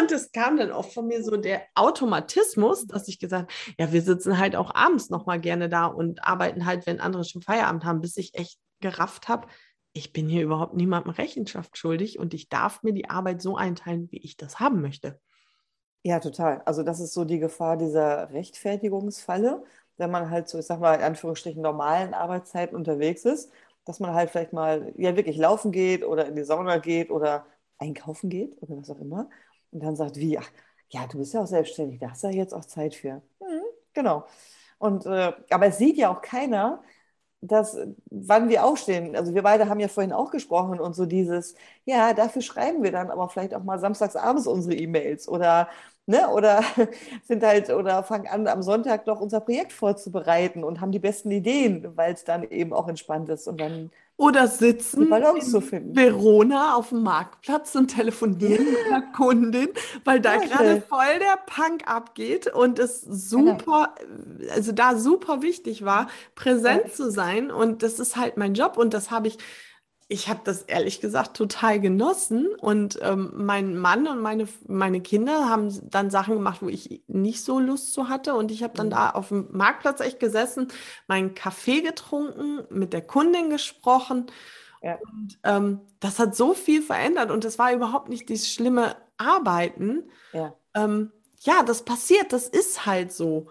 Und 0.00 0.10
es 0.10 0.32
kam 0.32 0.56
dann 0.56 0.72
auch 0.72 0.90
von 0.90 1.06
mir 1.06 1.22
so 1.22 1.36
der 1.36 1.62
Automatismus, 1.74 2.86
dass 2.86 3.08
ich 3.08 3.18
gesagt 3.18 3.52
ja, 3.78 3.92
wir 3.92 4.00
sitzen 4.00 4.38
halt 4.38 4.56
auch 4.56 4.74
abends 4.74 5.10
noch 5.10 5.26
mal 5.26 5.38
gerne 5.38 5.68
da 5.68 5.84
und 5.84 6.24
arbeiten 6.24 6.64
halt, 6.64 6.86
wenn 6.86 6.98
andere 6.98 7.24
schon 7.24 7.42
Feierabend 7.42 7.84
haben, 7.84 8.00
bis 8.00 8.16
ich 8.16 8.34
echt 8.34 8.58
gerafft 8.80 9.28
habe, 9.28 9.48
ich 9.92 10.12
bin 10.12 10.28
hier 10.28 10.42
überhaupt 10.42 10.74
niemandem 10.74 11.12
Rechenschaft 11.12 11.76
schuldig 11.76 12.18
und 12.18 12.34
ich 12.34 12.48
darf 12.48 12.82
mir 12.82 12.92
die 12.92 13.10
Arbeit 13.10 13.42
so 13.42 13.56
einteilen, 13.56 14.10
wie 14.10 14.18
ich 14.18 14.36
das 14.36 14.60
haben 14.60 14.80
möchte. 14.80 15.20
Ja, 16.02 16.20
total. 16.20 16.62
Also 16.64 16.82
das 16.82 17.00
ist 17.00 17.12
so 17.12 17.24
die 17.24 17.38
Gefahr 17.38 17.76
dieser 17.76 18.30
Rechtfertigungsfalle, 18.32 19.62
wenn 19.98 20.10
man 20.10 20.30
halt 20.30 20.48
so, 20.48 20.58
ich 20.58 20.66
sag 20.66 20.80
mal, 20.80 20.94
in 20.94 21.02
Anführungsstrichen 21.02 21.60
normalen 21.60 22.14
Arbeitszeiten 22.14 22.74
unterwegs 22.74 23.24
ist, 23.24 23.52
dass 23.84 24.00
man 24.00 24.14
halt 24.14 24.30
vielleicht 24.30 24.52
mal 24.52 24.92
ja 24.96 25.16
wirklich 25.16 25.36
laufen 25.36 25.72
geht 25.72 26.04
oder 26.04 26.26
in 26.26 26.36
die 26.36 26.44
Sauna 26.44 26.78
geht 26.78 27.10
oder 27.10 27.46
einkaufen 27.78 28.30
geht 28.30 28.60
oder 28.62 28.78
was 28.78 28.90
auch 28.90 29.00
immer 29.00 29.28
und 29.72 29.82
dann 29.82 29.96
sagt, 29.96 30.16
wie, 30.16 30.38
ach, 30.38 30.50
ja, 30.88 31.06
du 31.06 31.18
bist 31.18 31.34
ja 31.34 31.42
auch 31.42 31.46
selbstständig, 31.46 32.00
da 32.00 32.10
hast 32.10 32.24
du 32.24 32.28
ja 32.28 32.34
jetzt 32.34 32.54
auch 32.54 32.64
Zeit 32.64 32.94
für. 32.94 33.22
Mhm, 33.40 33.62
genau. 33.92 34.26
Und, 34.78 35.06
äh, 35.06 35.32
aber 35.50 35.66
es 35.66 35.78
sieht 35.78 35.96
ja 35.98 36.10
auch 36.10 36.22
keiner, 36.22 36.82
dass, 37.42 37.76
wann 38.10 38.48
wir 38.48 38.64
aufstehen, 38.64 39.16
also 39.16 39.34
wir 39.34 39.42
beide 39.42 39.68
haben 39.68 39.80
ja 39.80 39.88
vorhin 39.88 40.12
auch 40.12 40.30
gesprochen 40.30 40.78
und 40.80 40.94
so 40.94 41.06
dieses, 41.06 41.54
ja, 41.84 42.12
dafür 42.14 42.42
schreiben 42.42 42.82
wir 42.82 42.92
dann 42.92 43.10
aber 43.10 43.28
vielleicht 43.28 43.54
auch 43.54 43.62
mal 43.64 43.78
samstags 43.78 44.16
abends 44.16 44.46
unsere 44.46 44.74
E-Mails 44.74 45.28
oder, 45.28 45.68
ne, 46.06 46.28
oder 46.30 46.62
sind 47.24 47.42
halt, 47.42 47.70
oder 47.70 48.02
fangen 48.02 48.26
an, 48.28 48.46
am 48.46 48.62
Sonntag 48.62 49.06
noch 49.06 49.20
unser 49.20 49.40
Projekt 49.40 49.72
vorzubereiten 49.72 50.64
und 50.64 50.80
haben 50.80 50.92
die 50.92 50.98
besten 50.98 51.30
Ideen, 51.30 51.96
weil 51.96 52.12
es 52.14 52.24
dann 52.24 52.42
eben 52.44 52.72
auch 52.72 52.88
entspannt 52.88 53.28
ist 53.30 53.48
und 53.48 53.58
dann 53.60 53.90
oder 54.20 54.48
sitzen 54.48 55.04
in 55.04 55.96
Verona 55.96 56.74
auf 56.74 56.90
dem 56.90 57.02
Marktplatz 57.02 57.74
und 57.74 57.88
telefonieren 57.88 58.66
mit 58.66 58.86
einer 58.86 59.00
Kundin, 59.12 59.70
weil 60.04 60.20
da 60.20 60.34
ja, 60.34 60.40
gerade 60.40 60.82
voll 60.82 61.18
der 61.18 61.38
Punk 61.46 61.88
abgeht 61.88 62.46
und 62.46 62.78
es 62.78 63.00
super, 63.00 63.94
also 64.50 64.72
da 64.72 64.96
super 64.96 65.40
wichtig 65.40 65.86
war, 65.86 66.08
präsent 66.34 66.82
ja. 66.88 66.92
zu 66.92 67.10
sein. 67.10 67.50
Und 67.50 67.82
das 67.82 67.98
ist 67.98 68.16
halt 68.16 68.36
mein 68.36 68.52
Job 68.52 68.76
und 68.76 68.92
das 68.92 69.10
habe 69.10 69.26
ich 69.26 69.38
ich 70.12 70.28
habe 70.28 70.40
das 70.42 70.62
ehrlich 70.62 71.00
gesagt 71.00 71.36
total 71.36 71.80
genossen 71.80 72.48
und 72.58 72.98
ähm, 73.00 73.30
mein 73.36 73.78
Mann 73.78 74.08
und 74.08 74.20
meine, 74.20 74.48
meine 74.66 75.00
Kinder 75.00 75.48
haben 75.48 75.72
dann 75.88 76.10
Sachen 76.10 76.34
gemacht, 76.34 76.62
wo 76.62 76.68
ich 76.68 77.04
nicht 77.06 77.44
so 77.44 77.60
Lust 77.60 77.92
zu 77.92 78.08
hatte 78.08 78.34
und 78.34 78.50
ich 78.50 78.64
habe 78.64 78.74
dann 78.76 78.88
mhm. 78.88 78.90
da 78.90 79.10
auf 79.10 79.28
dem 79.28 79.46
Marktplatz 79.52 80.00
echt 80.00 80.18
gesessen, 80.18 80.66
meinen 81.06 81.34
Kaffee 81.34 81.80
getrunken, 81.80 82.64
mit 82.70 82.92
der 82.92 83.02
Kundin 83.02 83.50
gesprochen 83.50 84.26
ja. 84.82 84.98
und 85.12 85.38
ähm, 85.44 85.80
das 86.00 86.18
hat 86.18 86.34
so 86.34 86.54
viel 86.54 86.82
verändert 86.82 87.30
und 87.30 87.44
das 87.44 87.60
war 87.60 87.72
überhaupt 87.72 88.08
nicht 88.08 88.28
dieses 88.28 88.50
schlimme 88.50 88.96
Arbeiten. 89.16 90.10
Ja. 90.32 90.54
Ähm, 90.74 91.12
ja, 91.42 91.62
das 91.62 91.84
passiert, 91.84 92.32
das 92.32 92.48
ist 92.48 92.84
halt 92.84 93.12
so. 93.12 93.46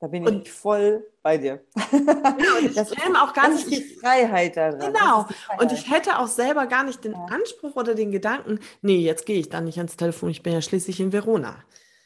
Da 0.00 0.06
bin 0.06 0.26
und, 0.26 0.42
ich 0.42 0.52
voll 0.52 1.04
bei 1.22 1.38
dir. 1.38 1.60
Ja, 1.74 2.58
und 2.60 2.76
das 2.76 2.92
ist 2.92 2.98
auch 3.20 3.32
gar 3.34 3.48
nicht 3.48 3.68
die 3.68 3.82
Freiheit 3.82 4.56
daran. 4.56 4.78
Genau. 4.78 5.24
Freiheit. 5.24 5.60
Und 5.60 5.72
ich 5.72 5.90
hätte 5.90 6.18
auch 6.18 6.28
selber 6.28 6.66
gar 6.66 6.84
nicht 6.84 7.02
den 7.02 7.12
ja. 7.12 7.26
Anspruch 7.30 7.74
oder 7.74 7.94
den 7.94 8.12
Gedanken, 8.12 8.60
nee, 8.80 8.98
jetzt 8.98 9.26
gehe 9.26 9.40
ich 9.40 9.48
dann 9.48 9.64
nicht 9.64 9.78
ans 9.78 9.96
Telefon, 9.96 10.30
ich 10.30 10.42
bin 10.44 10.52
ja 10.52 10.62
schließlich 10.62 11.00
in 11.00 11.12
Verona. 11.12 11.56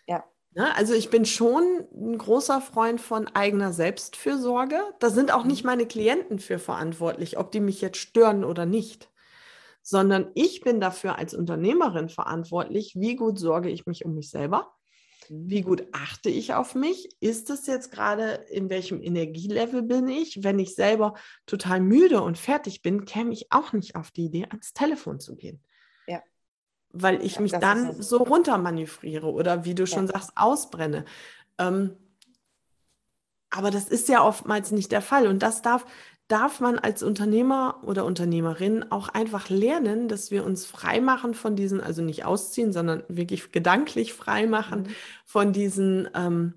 Ja. 0.07 0.25
Ne? 0.55 0.75
Also 0.75 0.95
ich 0.95 1.11
bin 1.11 1.27
schon 1.27 1.87
ein 1.95 2.17
großer 2.17 2.63
Freund 2.63 2.99
von 2.99 3.29
eigener 3.29 3.75
Selbstfürsorge. 3.75 4.81
Da 4.99 5.11
sind 5.11 5.33
auch 5.33 5.45
nicht 5.45 5.63
mhm. 5.63 5.71
meine 5.71 5.87
Klienten 5.87 6.39
für 6.39 6.59
verantwortlich, 6.59 7.37
ob 7.37 7.53
die 7.53 7.61
mich 7.61 7.83
jetzt 7.83 7.99
stören 7.99 8.43
oder 8.43 8.65
nicht, 8.65 9.11
sondern 9.83 10.31
ich 10.35 10.63
bin 10.63 10.81
dafür 10.81 11.19
als 11.19 11.35
Unternehmerin 11.35 12.09
verantwortlich, 12.09 12.95
wie 12.97 13.17
gut 13.17 13.39
sorge 13.39 13.69
ich 13.69 13.85
mich 13.85 14.07
um 14.07 14.15
mich 14.15 14.31
selber, 14.31 14.73
wie 15.29 15.63
gut 15.63 15.87
achte 15.93 16.31
ich 16.31 16.55
auf 16.55 16.75
mich, 16.75 17.17
ist 17.21 17.51
es 17.51 17.67
jetzt 17.67 17.91
gerade, 17.91 18.45
in 18.51 18.71
welchem 18.71 19.03
Energielevel 19.03 19.83
bin 19.83 20.09
ich. 20.09 20.43
Wenn 20.43 20.59
ich 20.59 20.75
selber 20.75 21.15
total 21.47 21.81
müde 21.81 22.23
und 22.23 22.39
fertig 22.39 22.83
bin, 22.83 23.05
käme 23.05 23.33
ich 23.33 23.53
auch 23.53 23.73
nicht 23.73 23.97
auf 23.97 24.11
die 24.11 24.27
Idee, 24.27 24.47
ans 24.51 24.73
Telefon 24.73 25.21
zu 25.21 25.37
gehen 25.37 25.63
weil 26.93 27.25
ich 27.25 27.37
ja, 27.37 27.41
mich 27.41 27.53
dann 27.53 28.01
so 28.01 28.19
runtermanövriere 28.19 29.31
oder 29.31 29.65
wie 29.65 29.75
du 29.75 29.87
schon 29.87 30.07
ja. 30.07 30.13
sagst, 30.13 30.33
ausbrenne. 30.37 31.05
Ähm, 31.59 31.97
aber 33.51 33.71
das 33.71 33.89
ist 33.89 34.09
ja 34.09 34.25
oftmals 34.25 34.71
nicht 34.71 34.93
der 34.93 35.03
Fall. 35.03 35.27
Und 35.27 35.43
das 35.43 35.63
darf, 35.63 35.85
darf 36.33 36.61
man 36.61 36.79
als 36.79 37.03
Unternehmer 37.03 37.81
oder 37.85 38.07
Unternehmerin 38.07 38.91
auch 38.91 39.09
einfach 39.09 39.51
lernen, 39.51 40.09
dass 40.09 40.31
wir 40.31 40.45
uns 40.47 40.65
frei 40.65 41.01
machen 41.01 41.35
von 41.35 41.57
diesen, 41.57 41.83
also 41.83 42.01
nicht 42.01 42.25
ausziehen, 42.25 42.73
sondern 42.73 43.05
wirklich 43.09 43.53
gedanklich 43.53 44.15
frei 44.15 44.47
machen 44.47 44.85
mhm. 44.85 44.95
von 45.27 45.53
diesen, 45.53 46.09
ähm, 46.15 46.55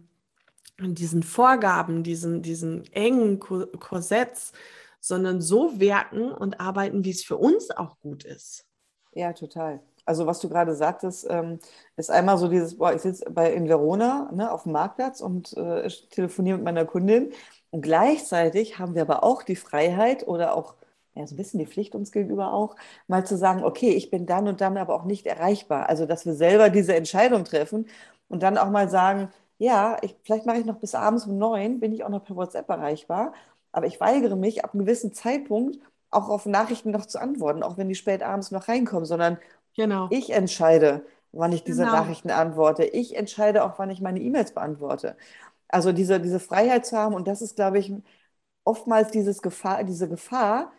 diesen 0.79 1.23
Vorgaben, 1.23 2.03
diesen, 2.03 2.41
diesen 2.41 2.85
engen 2.93 3.39
Korsetts, 3.39 4.53
sondern 5.01 5.41
so 5.41 5.77
wirken 5.77 6.31
und 6.31 6.61
arbeiten, 6.61 7.03
wie 7.03 7.11
es 7.11 7.25
für 7.25 7.35
uns 7.35 7.69
auch 7.69 7.99
gut 7.99 8.23
ist. 8.23 8.65
Ja, 9.11 9.33
total 9.33 9.81
also 10.05 10.27
was 10.27 10.39
du 10.39 10.49
gerade 10.49 10.75
sagtest, 10.75 11.27
ähm, 11.29 11.59
ist 11.97 12.11
einmal 12.11 12.37
so 12.37 12.47
dieses, 12.47 12.77
boah, 12.77 12.93
ich 12.93 13.01
sitze 13.01 13.25
bei 13.29 13.51
in 13.51 13.67
Verona 13.67 14.29
ne, 14.31 14.51
auf 14.51 14.63
dem 14.63 14.71
Marktplatz 14.71 15.19
und 15.19 15.55
äh, 15.57 15.89
telefoniere 16.11 16.57
mit 16.57 16.65
meiner 16.65 16.85
Kundin. 16.85 17.33
Und 17.75 17.81
gleichzeitig 17.81 18.79
haben 18.79 18.95
wir 18.95 19.01
aber 19.01 19.25
auch 19.25 19.43
die 19.43 19.57
Freiheit 19.57 20.25
oder 20.29 20.55
auch 20.55 20.75
ja, 21.13 21.27
so 21.27 21.33
ein 21.35 21.37
bisschen 21.37 21.59
die 21.59 21.65
Pflicht 21.65 21.93
uns 21.93 22.13
gegenüber 22.13 22.53
auch, 22.53 22.77
mal 23.07 23.25
zu 23.25 23.35
sagen, 23.37 23.65
okay, 23.65 23.89
ich 23.89 24.09
bin 24.09 24.25
dann 24.25 24.47
und 24.47 24.61
dann 24.61 24.77
aber 24.77 24.95
auch 24.95 25.03
nicht 25.03 25.25
erreichbar. 25.25 25.89
Also, 25.89 26.05
dass 26.05 26.25
wir 26.25 26.35
selber 26.35 26.69
diese 26.69 26.95
Entscheidung 26.95 27.43
treffen 27.43 27.87
und 28.29 28.43
dann 28.43 28.57
auch 28.57 28.69
mal 28.69 28.89
sagen, 28.89 29.27
ja, 29.57 29.97
ich, 30.03 30.15
vielleicht 30.23 30.45
mache 30.45 30.59
ich 30.59 30.65
noch 30.65 30.77
bis 30.79 30.95
abends 30.95 31.25
um 31.27 31.37
neun, 31.37 31.81
bin 31.81 31.91
ich 31.91 32.05
auch 32.05 32.09
noch 32.09 32.23
per 32.23 32.37
WhatsApp 32.37 32.69
erreichbar, 32.69 33.33
aber 33.73 33.87
ich 33.87 33.99
weigere 33.99 34.37
mich 34.37 34.63
ab 34.63 34.73
einem 34.73 34.85
gewissen 34.85 35.13
Zeitpunkt 35.13 35.77
auch 36.11 36.29
auf 36.29 36.45
Nachrichten 36.45 36.91
noch 36.91 37.05
zu 37.05 37.19
antworten, 37.19 37.61
auch 37.61 37.77
wenn 37.77 37.89
die 37.89 37.95
spät 37.95 38.23
abends 38.23 38.51
noch 38.51 38.69
reinkommen, 38.69 39.05
sondern 39.05 39.37
Genau. 39.75 40.07
Ich 40.09 40.31
entscheide, 40.31 41.05
wann 41.31 41.51
ich 41.51 41.63
diese 41.63 41.83
genau. 41.83 41.95
Nachrichten 41.95 42.31
antworte. 42.31 42.85
Ich 42.85 43.15
entscheide 43.15 43.63
auch, 43.63 43.77
wann 43.77 43.89
ich 43.89 44.01
meine 44.01 44.19
E-Mails 44.19 44.53
beantworte. 44.53 45.17
Also 45.67 45.91
diese, 45.91 46.19
diese 46.19 46.39
Freiheit 46.39 46.85
zu 46.85 46.97
haben, 46.97 47.15
und 47.15 47.27
das 47.27 47.41
ist, 47.41 47.55
glaube 47.55 47.79
ich, 47.79 47.91
oftmals 48.63 49.11
dieses 49.11 49.41
Gefahr, 49.41 49.83
diese 49.83 50.07
Gefahr 50.07 50.71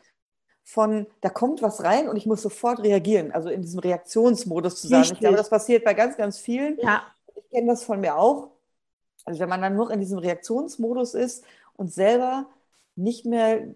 von, 0.64 1.06
da 1.20 1.28
kommt 1.28 1.62
was 1.62 1.84
rein 1.84 2.08
und 2.08 2.16
ich 2.16 2.26
muss 2.26 2.42
sofort 2.42 2.82
reagieren, 2.82 3.30
also 3.32 3.48
in 3.48 3.62
diesem 3.62 3.78
Reaktionsmodus 3.78 4.80
zu 4.80 4.88
sein. 4.88 5.02
Ich 5.04 5.20
glaube, 5.20 5.36
das 5.36 5.50
passiert 5.50 5.84
bei 5.84 5.94
ganz, 5.94 6.16
ganz 6.16 6.38
vielen. 6.38 6.78
Ja. 6.80 7.02
Ich 7.34 7.48
kenne 7.50 7.68
das 7.68 7.84
von 7.84 8.00
mir 8.00 8.16
auch. 8.16 8.50
Also 9.24 9.40
wenn 9.40 9.48
man 9.48 9.62
dann 9.62 9.76
nur 9.76 9.90
in 9.90 10.00
diesem 10.00 10.18
Reaktionsmodus 10.18 11.14
ist 11.14 11.44
und 11.74 11.92
selber 11.92 12.48
nicht 12.96 13.26
mehr 13.26 13.74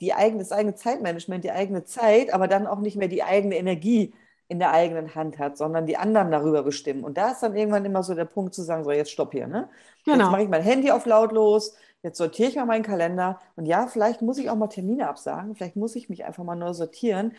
die 0.00 0.12
eigene, 0.12 0.42
das 0.42 0.52
eigene 0.52 0.74
Zeitmanagement, 0.74 1.44
die 1.44 1.52
eigene 1.52 1.84
Zeit, 1.84 2.34
aber 2.34 2.48
dann 2.48 2.66
auch 2.66 2.80
nicht 2.80 2.96
mehr 2.96 3.08
die 3.08 3.22
eigene 3.22 3.56
Energie 3.56 4.12
in 4.52 4.58
der 4.58 4.70
eigenen 4.72 5.14
Hand 5.14 5.38
hat, 5.38 5.56
sondern 5.56 5.86
die 5.86 5.96
anderen 5.96 6.30
darüber 6.30 6.62
bestimmen. 6.62 7.04
Und 7.04 7.16
da 7.16 7.30
ist 7.32 7.42
dann 7.42 7.56
irgendwann 7.56 7.86
immer 7.86 8.02
so 8.02 8.14
der 8.14 8.26
Punkt 8.26 8.54
zu 8.54 8.62
sagen, 8.62 8.84
so 8.84 8.90
jetzt 8.92 9.10
stopp 9.10 9.32
hier, 9.32 9.46
ne? 9.46 9.70
Genau. 10.04 10.18
Jetzt 10.18 10.30
mache 10.30 10.42
ich 10.42 10.48
mein 10.50 10.62
Handy 10.62 10.90
auf 10.90 11.06
lautlos, 11.06 11.74
jetzt 12.02 12.18
sortiere 12.18 12.50
ich 12.50 12.56
mal 12.56 12.66
meinen 12.66 12.82
Kalender 12.84 13.40
und 13.56 13.64
ja, 13.64 13.86
vielleicht 13.86 14.20
muss 14.20 14.36
ich 14.36 14.50
auch 14.50 14.56
mal 14.56 14.66
Termine 14.68 15.08
absagen, 15.08 15.54
vielleicht 15.54 15.76
muss 15.76 15.96
ich 15.96 16.10
mich 16.10 16.24
einfach 16.26 16.44
mal 16.44 16.54
neu 16.54 16.74
sortieren, 16.74 17.34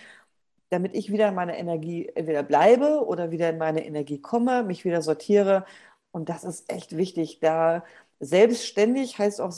damit 0.69 0.95
ich 0.95 1.11
wieder 1.11 1.27
in 1.29 1.35
meiner 1.35 1.55
Energie 1.55 2.09
entweder 2.15 2.41
bleibe 2.41 3.05
oder 3.05 3.29
wieder 3.29 3.49
in 3.51 3.59
meine 3.59 3.85
Energie 3.85 4.19
komme, 4.19 4.63
mich 4.63 4.85
wieder 4.85 5.03
sortiere. 5.03 5.65
Und 6.11 6.29
das 6.29 6.43
ist 6.43 6.71
echt 6.71 6.97
wichtig. 6.97 7.39
Da 7.41 7.83
selbstständig 8.19 9.19
heißt 9.19 9.39
auch 9.41 9.53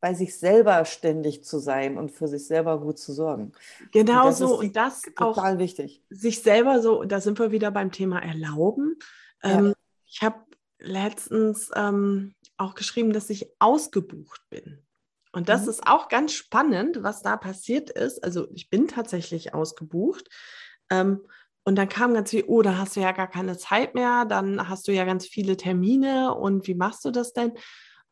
bei 0.00 0.14
sich 0.14 0.38
selber 0.38 0.84
ständig 0.84 1.44
zu 1.44 1.58
sein 1.58 1.98
und 1.98 2.10
für 2.10 2.28
sich 2.28 2.46
selber 2.46 2.80
gut 2.80 2.98
zu 2.98 3.12
sorgen. 3.12 3.52
Genau 3.92 4.28
und 4.28 4.34
so 4.34 4.58
und 4.58 4.76
das 4.76 5.02
total 5.02 5.54
auch 5.54 5.58
wichtig. 5.58 6.02
Sich 6.08 6.42
selber 6.42 6.80
so, 6.80 7.04
da 7.04 7.20
sind 7.20 7.38
wir 7.38 7.50
wieder 7.50 7.70
beim 7.70 7.90
Thema 7.90 8.20
Erlauben. 8.20 8.96
Ja. 9.42 9.58
Ähm, 9.58 9.74
ich 10.06 10.22
habe 10.22 10.36
letztens 10.78 11.70
ähm, 11.74 12.34
auch 12.56 12.74
geschrieben, 12.74 13.12
dass 13.12 13.30
ich 13.30 13.48
ausgebucht 13.58 14.42
bin. 14.50 14.84
Und 15.32 15.48
das 15.48 15.64
mhm. 15.64 15.70
ist 15.70 15.86
auch 15.86 16.08
ganz 16.08 16.32
spannend, 16.32 17.02
was 17.02 17.22
da 17.22 17.36
passiert 17.36 17.90
ist. 17.90 18.22
Also 18.24 18.48
ich 18.52 18.70
bin 18.70 18.88
tatsächlich 18.88 19.54
ausgebucht. 19.54 20.28
Ähm, 20.90 21.26
und 21.64 21.76
dann 21.76 21.88
kam 21.88 22.14
ganz 22.14 22.30
viel, 22.30 22.44
oh, 22.46 22.62
da 22.62 22.78
hast 22.78 22.96
du 22.96 23.00
ja 23.00 23.12
gar 23.12 23.28
keine 23.28 23.58
Zeit 23.58 23.94
mehr, 23.94 24.24
dann 24.24 24.70
hast 24.70 24.88
du 24.88 24.92
ja 24.92 25.04
ganz 25.04 25.26
viele 25.26 25.56
Termine 25.56 26.34
und 26.34 26.66
wie 26.66 26.74
machst 26.74 27.04
du 27.04 27.10
das 27.10 27.34
denn? 27.34 27.52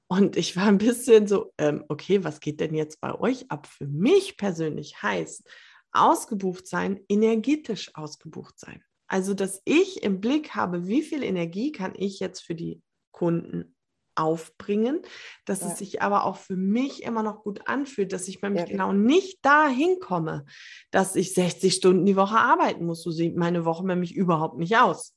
Und 0.08 0.36
ich 0.36 0.56
war 0.56 0.66
ein 0.66 0.78
bisschen 0.78 1.26
so, 1.26 1.52
ähm, 1.58 1.84
okay, 1.88 2.22
was 2.22 2.40
geht 2.40 2.60
denn 2.60 2.74
jetzt 2.74 3.00
bei 3.00 3.14
euch 3.18 3.50
ab? 3.50 3.66
Für 3.66 3.86
mich 3.86 4.36
persönlich 4.36 5.02
heißt 5.02 5.48
ausgebucht 5.92 6.66
sein, 6.66 7.00
energetisch 7.08 7.90
ausgebucht 7.94 8.58
sein. 8.58 8.82
Also, 9.08 9.34
dass 9.34 9.62
ich 9.64 10.02
im 10.02 10.20
Blick 10.20 10.54
habe, 10.54 10.86
wie 10.86 11.02
viel 11.02 11.22
Energie 11.22 11.72
kann 11.72 11.92
ich 11.96 12.20
jetzt 12.20 12.40
für 12.40 12.54
die 12.54 12.82
Kunden 13.12 13.76
aufbringen, 14.16 15.02
dass 15.44 15.60
ja. 15.60 15.68
es 15.68 15.78
sich 15.78 16.02
aber 16.02 16.24
auch 16.24 16.36
für 16.36 16.56
mich 16.56 17.02
immer 17.02 17.22
noch 17.22 17.42
gut 17.42 17.68
anfühlt, 17.68 18.12
dass 18.12 18.28
ich 18.28 18.40
nämlich 18.42 18.62
ja. 18.62 18.68
genau 18.68 18.92
nicht 18.92 19.44
dahin 19.44 19.98
komme, 20.00 20.44
dass 20.90 21.16
ich 21.16 21.34
60 21.34 21.74
Stunden 21.74 22.06
die 22.06 22.16
Woche 22.16 22.38
arbeiten 22.38 22.86
muss. 22.86 23.02
So 23.02 23.10
sieht 23.10 23.36
meine 23.36 23.64
Woche 23.64 23.86
nämlich 23.86 24.14
überhaupt 24.14 24.58
nicht 24.58 24.76
aus. 24.76 25.15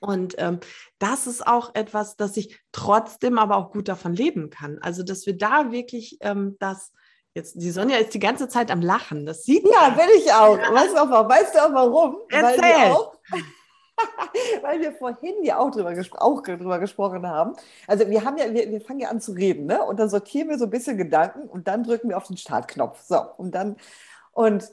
Und 0.00 0.34
ähm, 0.38 0.60
das 0.98 1.26
ist 1.26 1.46
auch 1.46 1.74
etwas, 1.74 2.16
dass 2.16 2.36
ich 2.36 2.60
trotzdem 2.72 3.38
aber 3.38 3.56
auch 3.56 3.72
gut 3.72 3.88
davon 3.88 4.14
leben 4.14 4.50
kann. 4.50 4.78
Also, 4.80 5.02
dass 5.02 5.26
wir 5.26 5.36
da 5.36 5.72
wirklich 5.72 6.18
ähm, 6.20 6.56
das, 6.58 6.92
jetzt, 7.34 7.54
die 7.60 7.70
Sonja 7.70 7.98
ist 7.98 8.14
die 8.14 8.18
ganze 8.18 8.48
Zeit 8.48 8.70
am 8.70 8.80
Lachen. 8.80 9.26
Das 9.26 9.44
sieht 9.44 9.64
Ja, 9.64 9.90
bin 9.90 10.08
ich 10.16 10.32
auch. 10.32 10.58
Weißt, 10.58 10.94
du 10.94 10.98
auch 10.98 11.28
weißt 11.28 11.54
du 11.54 11.58
auch 11.58 11.74
warum? 11.74 12.16
Erzähl. 12.28 12.62
Weil 12.62 12.62
wir, 12.62 12.96
auch, 12.96 13.14
weil 14.62 14.80
wir 14.80 14.92
vorhin 14.92 15.42
ja 15.42 15.58
auch 15.58 15.70
drüber, 15.70 15.94
auch 16.18 16.42
drüber 16.42 16.78
gesprochen 16.78 17.26
haben. 17.26 17.54
Also 17.86 18.08
wir 18.08 18.24
haben 18.24 18.36
ja, 18.36 18.52
wir, 18.52 18.70
wir 18.70 18.80
fangen 18.80 19.00
ja 19.00 19.08
an 19.08 19.20
zu 19.20 19.32
reden, 19.32 19.66
ne? 19.66 19.82
Und 19.82 19.98
dann 19.98 20.08
sortieren 20.08 20.48
wir 20.48 20.58
so 20.58 20.64
ein 20.64 20.70
bisschen 20.70 20.96
Gedanken 20.96 21.48
und 21.48 21.68
dann 21.68 21.84
drücken 21.84 22.08
wir 22.08 22.16
auf 22.16 22.26
den 22.26 22.36
Startknopf. 22.36 23.00
So, 23.02 23.20
und 23.36 23.54
dann, 23.54 23.76
und 24.32 24.70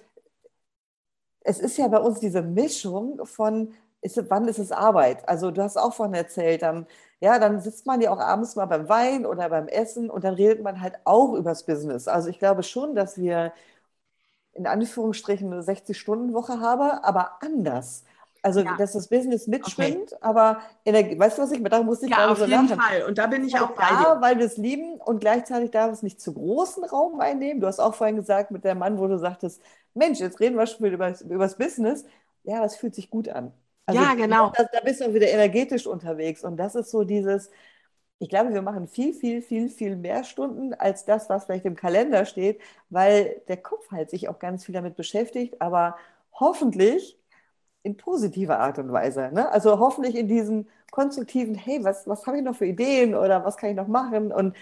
es 1.43 1.59
ist 1.59 1.77
ja 1.77 1.87
bei 1.87 1.99
uns 1.99 2.19
diese 2.19 2.41
Mischung 2.41 3.25
von 3.25 3.73
ist, 4.01 4.29
wann 4.29 4.47
ist 4.47 4.59
es 4.59 4.71
Arbeit? 4.71 5.27
Also 5.29 5.51
du 5.51 5.61
hast 5.63 5.77
auch 5.77 5.93
vorhin 5.93 6.15
erzählt, 6.15 6.61
dann, 6.63 6.87
ja, 7.19 7.39
dann 7.39 7.59
sitzt 7.61 7.85
man 7.85 8.01
ja 8.01 8.11
auch 8.11 8.19
abends 8.19 8.55
mal 8.55 8.65
beim 8.65 8.89
Wein 8.89 9.25
oder 9.25 9.49
beim 9.49 9.67
Essen 9.67 10.09
und 10.09 10.23
dann 10.23 10.33
redet 10.35 10.63
man 10.63 10.81
halt 10.81 10.95
auch 11.05 11.33
übers 11.33 11.65
Business. 11.65 12.07
Also 12.07 12.29
ich 12.29 12.39
glaube 12.39 12.63
schon, 12.63 12.95
dass 12.95 13.17
wir 13.17 13.53
in 14.53 14.67
Anführungsstrichen 14.67 15.51
eine 15.51 15.61
60-Stunden-Woche 15.63 16.59
haben, 16.59 16.89
aber 17.03 17.41
anders. 17.41 18.03
Also, 18.43 18.61
ja. 18.61 18.75
dass 18.75 18.93
das 18.93 19.07
Business 19.07 19.45
mitschwimmt, 19.47 20.13
okay. 20.13 20.21
aber 20.21 20.61
Energie, 20.83 21.17
weißt 21.17 21.37
du, 21.37 21.43
was 21.43 21.51
ich 21.51 21.59
mit 21.59 21.71
da 21.71 21.83
muss 21.83 22.01
ich 22.01 22.09
Ja, 22.09 22.31
auf 22.31 22.39
so 22.39 22.45
jeden 22.45 22.67
lachen. 22.67 22.81
Fall. 22.81 23.03
Und 23.03 23.17
da 23.19 23.27
bin 23.27 23.43
ich 23.43 23.59
auch 23.59 23.69
bei 23.75 23.83
da, 23.87 24.15
dir. 24.15 24.21
weil 24.21 24.39
wir 24.39 24.45
es 24.45 24.57
lieben 24.57 24.95
und 24.95 25.19
gleichzeitig 25.19 25.69
darf 25.69 25.91
es 25.91 26.01
nicht 26.01 26.19
zu 26.19 26.33
großen 26.33 26.83
Raum 26.85 27.19
einnehmen. 27.19 27.61
Du 27.61 27.67
hast 27.67 27.79
auch 27.79 27.93
vorhin 27.93 28.15
gesagt 28.15 28.49
mit 28.49 28.63
dem 28.65 28.79
Mann, 28.79 28.97
wo 28.97 29.07
du 29.07 29.17
sagtest, 29.19 29.61
Mensch, 29.93 30.19
jetzt 30.19 30.39
reden 30.39 30.57
wir 30.57 30.65
schon 30.65 30.85
über, 30.87 31.13
über 31.21 31.43
das 31.43 31.55
Business. 31.57 32.03
Ja, 32.43 32.65
es 32.65 32.75
fühlt 32.77 32.95
sich 32.95 33.11
gut 33.11 33.29
an. 33.29 33.53
Also, 33.85 34.03
ja, 34.03 34.13
genau. 34.15 34.51
Da, 34.55 34.63
da 34.71 34.79
bist 34.81 35.01
du 35.01 35.05
auch 35.05 35.13
wieder 35.13 35.27
energetisch 35.29 35.87
unterwegs. 35.87 36.43
Und 36.43 36.57
das 36.57 36.75
ist 36.75 36.91
so 36.91 37.03
dieses, 37.03 37.49
ich 38.19 38.29
glaube, 38.29 38.53
wir 38.53 38.61
machen 38.61 38.87
viel, 38.87 39.13
viel, 39.13 39.41
viel, 39.41 39.69
viel 39.69 39.95
mehr 39.97 40.23
Stunden 40.23 40.73
als 40.73 41.05
das, 41.05 41.29
was 41.29 41.45
vielleicht 41.45 41.65
im 41.65 41.75
Kalender 41.75 42.25
steht, 42.25 42.61
weil 42.89 43.41
der 43.47 43.57
Kopf 43.57 43.91
halt 43.91 44.09
sich 44.11 44.29
auch 44.29 44.39
ganz 44.39 44.65
viel 44.65 44.73
damit 44.75 44.95
beschäftigt, 44.97 45.61
aber 45.61 45.97
hoffentlich 46.33 47.17
in 47.83 47.97
positiver 47.97 48.59
Art 48.59 48.79
und 48.79 48.91
Weise. 48.93 49.31
Ne? 49.33 49.49
Also 49.51 49.79
hoffentlich 49.79 50.15
in 50.15 50.27
diesem 50.27 50.67
konstruktiven, 50.91 51.55
hey, 51.55 51.83
was, 51.83 52.07
was 52.07 52.25
habe 52.27 52.37
ich 52.39 52.43
noch 52.43 52.55
für 52.55 52.65
Ideen 52.67 53.15
oder 53.15 53.45
was 53.45 53.57
kann 53.57 53.71
ich 53.71 53.75
noch 53.77 53.87
machen 53.87 54.31
und 54.33 54.55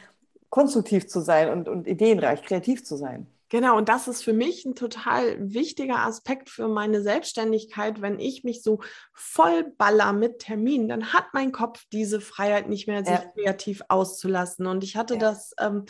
konstruktiv 0.49 1.07
zu 1.07 1.21
sein 1.21 1.49
und, 1.51 1.69
und 1.69 1.87
ideenreich, 1.87 2.43
kreativ 2.43 2.85
zu 2.85 2.97
sein. 2.97 3.27
Genau, 3.49 3.77
und 3.77 3.89
das 3.89 4.07
ist 4.07 4.23
für 4.23 4.33
mich 4.33 4.63
ein 4.65 4.75
total 4.75 5.37
wichtiger 5.39 5.99
Aspekt 6.05 6.49
für 6.49 6.67
meine 6.67 7.01
Selbstständigkeit. 7.01 7.99
Wenn 7.99 8.19
ich 8.19 8.43
mich 8.43 8.61
so 8.61 8.79
vollballer 9.13 10.13
mit 10.13 10.39
Terminen, 10.39 10.87
dann 10.87 11.13
hat 11.13 11.25
mein 11.33 11.51
Kopf 11.51 11.83
diese 11.91 12.21
Freiheit 12.21 12.69
nicht 12.69 12.87
mehr, 12.87 13.03
sich 13.03 13.15
ja. 13.15 13.31
kreativ 13.33 13.81
auszulassen. 13.89 14.67
Und 14.67 14.83
ich 14.83 14.95
hatte 14.95 15.15
ja. 15.15 15.19
das, 15.19 15.53
ähm, 15.59 15.85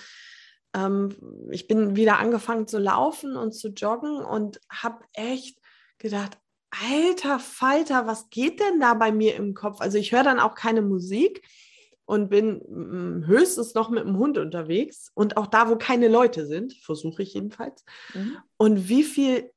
ähm, 0.74 1.10
ich 1.52 1.68
bin 1.68 1.98
wieder 1.98 2.18
angefangen 2.20 2.66
zu 2.66 2.80
laufen 2.80 3.36
und 3.36 3.52
zu 3.52 3.70
joggen 3.70 4.24
und 4.24 4.62
habe 4.70 5.04
echt 5.12 5.60
gedacht, 5.98 6.38
alter 6.72 7.40
Falter, 7.40 8.08
was 8.08 8.30
geht 8.30 8.62
denn 8.62 8.80
da 8.80 8.94
bei 8.94 9.12
mir 9.12 9.36
im 9.36 9.54
Kopf? 9.54 9.82
Also 9.82 9.98
ich 9.98 10.14
höre 10.14 10.24
dann 10.24 10.40
auch 10.40 10.56
keine 10.56 10.82
Musik 10.82 11.42
und 12.10 12.30
bin 12.30 12.58
mm, 12.68 13.28
höchstens 13.28 13.76
noch 13.76 13.92
mit 13.92 14.04
dem 14.04 14.18
Hund 14.18 14.40
unterwegs 14.40 15.12
und 15.14 15.38
auch 15.38 15.46
da, 15.46 15.70
wo 15.70 15.76
keine 15.76 16.08
Leute 16.08 16.48
sind, 16.48 16.74
versuche 16.74 17.22
ich 17.22 17.36
jedenfalls. 17.36 17.86
Mhm. 18.16 18.38
Und 18.58 18.90
wie 18.90 19.04
viel 19.04 19.52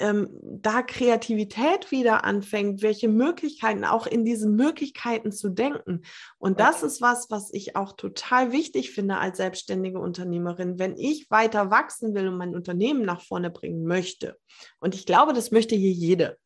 ähm, 0.00 0.28
da 0.42 0.82
Kreativität 0.82 1.92
wieder 1.92 2.24
anfängt, 2.24 2.82
welche 2.82 3.06
Möglichkeiten, 3.06 3.84
auch 3.84 4.08
in 4.08 4.24
diesen 4.24 4.56
Möglichkeiten 4.56 5.30
zu 5.30 5.50
denken. 5.50 6.02
Und 6.38 6.58
das 6.58 6.82
ist 6.82 7.00
was, 7.00 7.30
was 7.30 7.54
ich 7.54 7.76
auch 7.76 7.92
total 7.92 8.50
wichtig 8.50 8.90
finde 8.90 9.18
als 9.18 9.36
selbstständige 9.36 10.00
Unternehmerin, 10.00 10.80
wenn 10.80 10.96
ich 10.96 11.30
weiter 11.30 11.70
wachsen 11.70 12.12
will 12.12 12.26
und 12.26 12.36
mein 12.36 12.56
Unternehmen 12.56 13.02
nach 13.02 13.22
vorne 13.22 13.50
bringen 13.50 13.84
möchte. 13.84 14.36
Und 14.80 14.96
ich 14.96 15.06
glaube, 15.06 15.32
das 15.32 15.52
möchte 15.52 15.76
hier 15.76 15.92
jede 15.92 16.38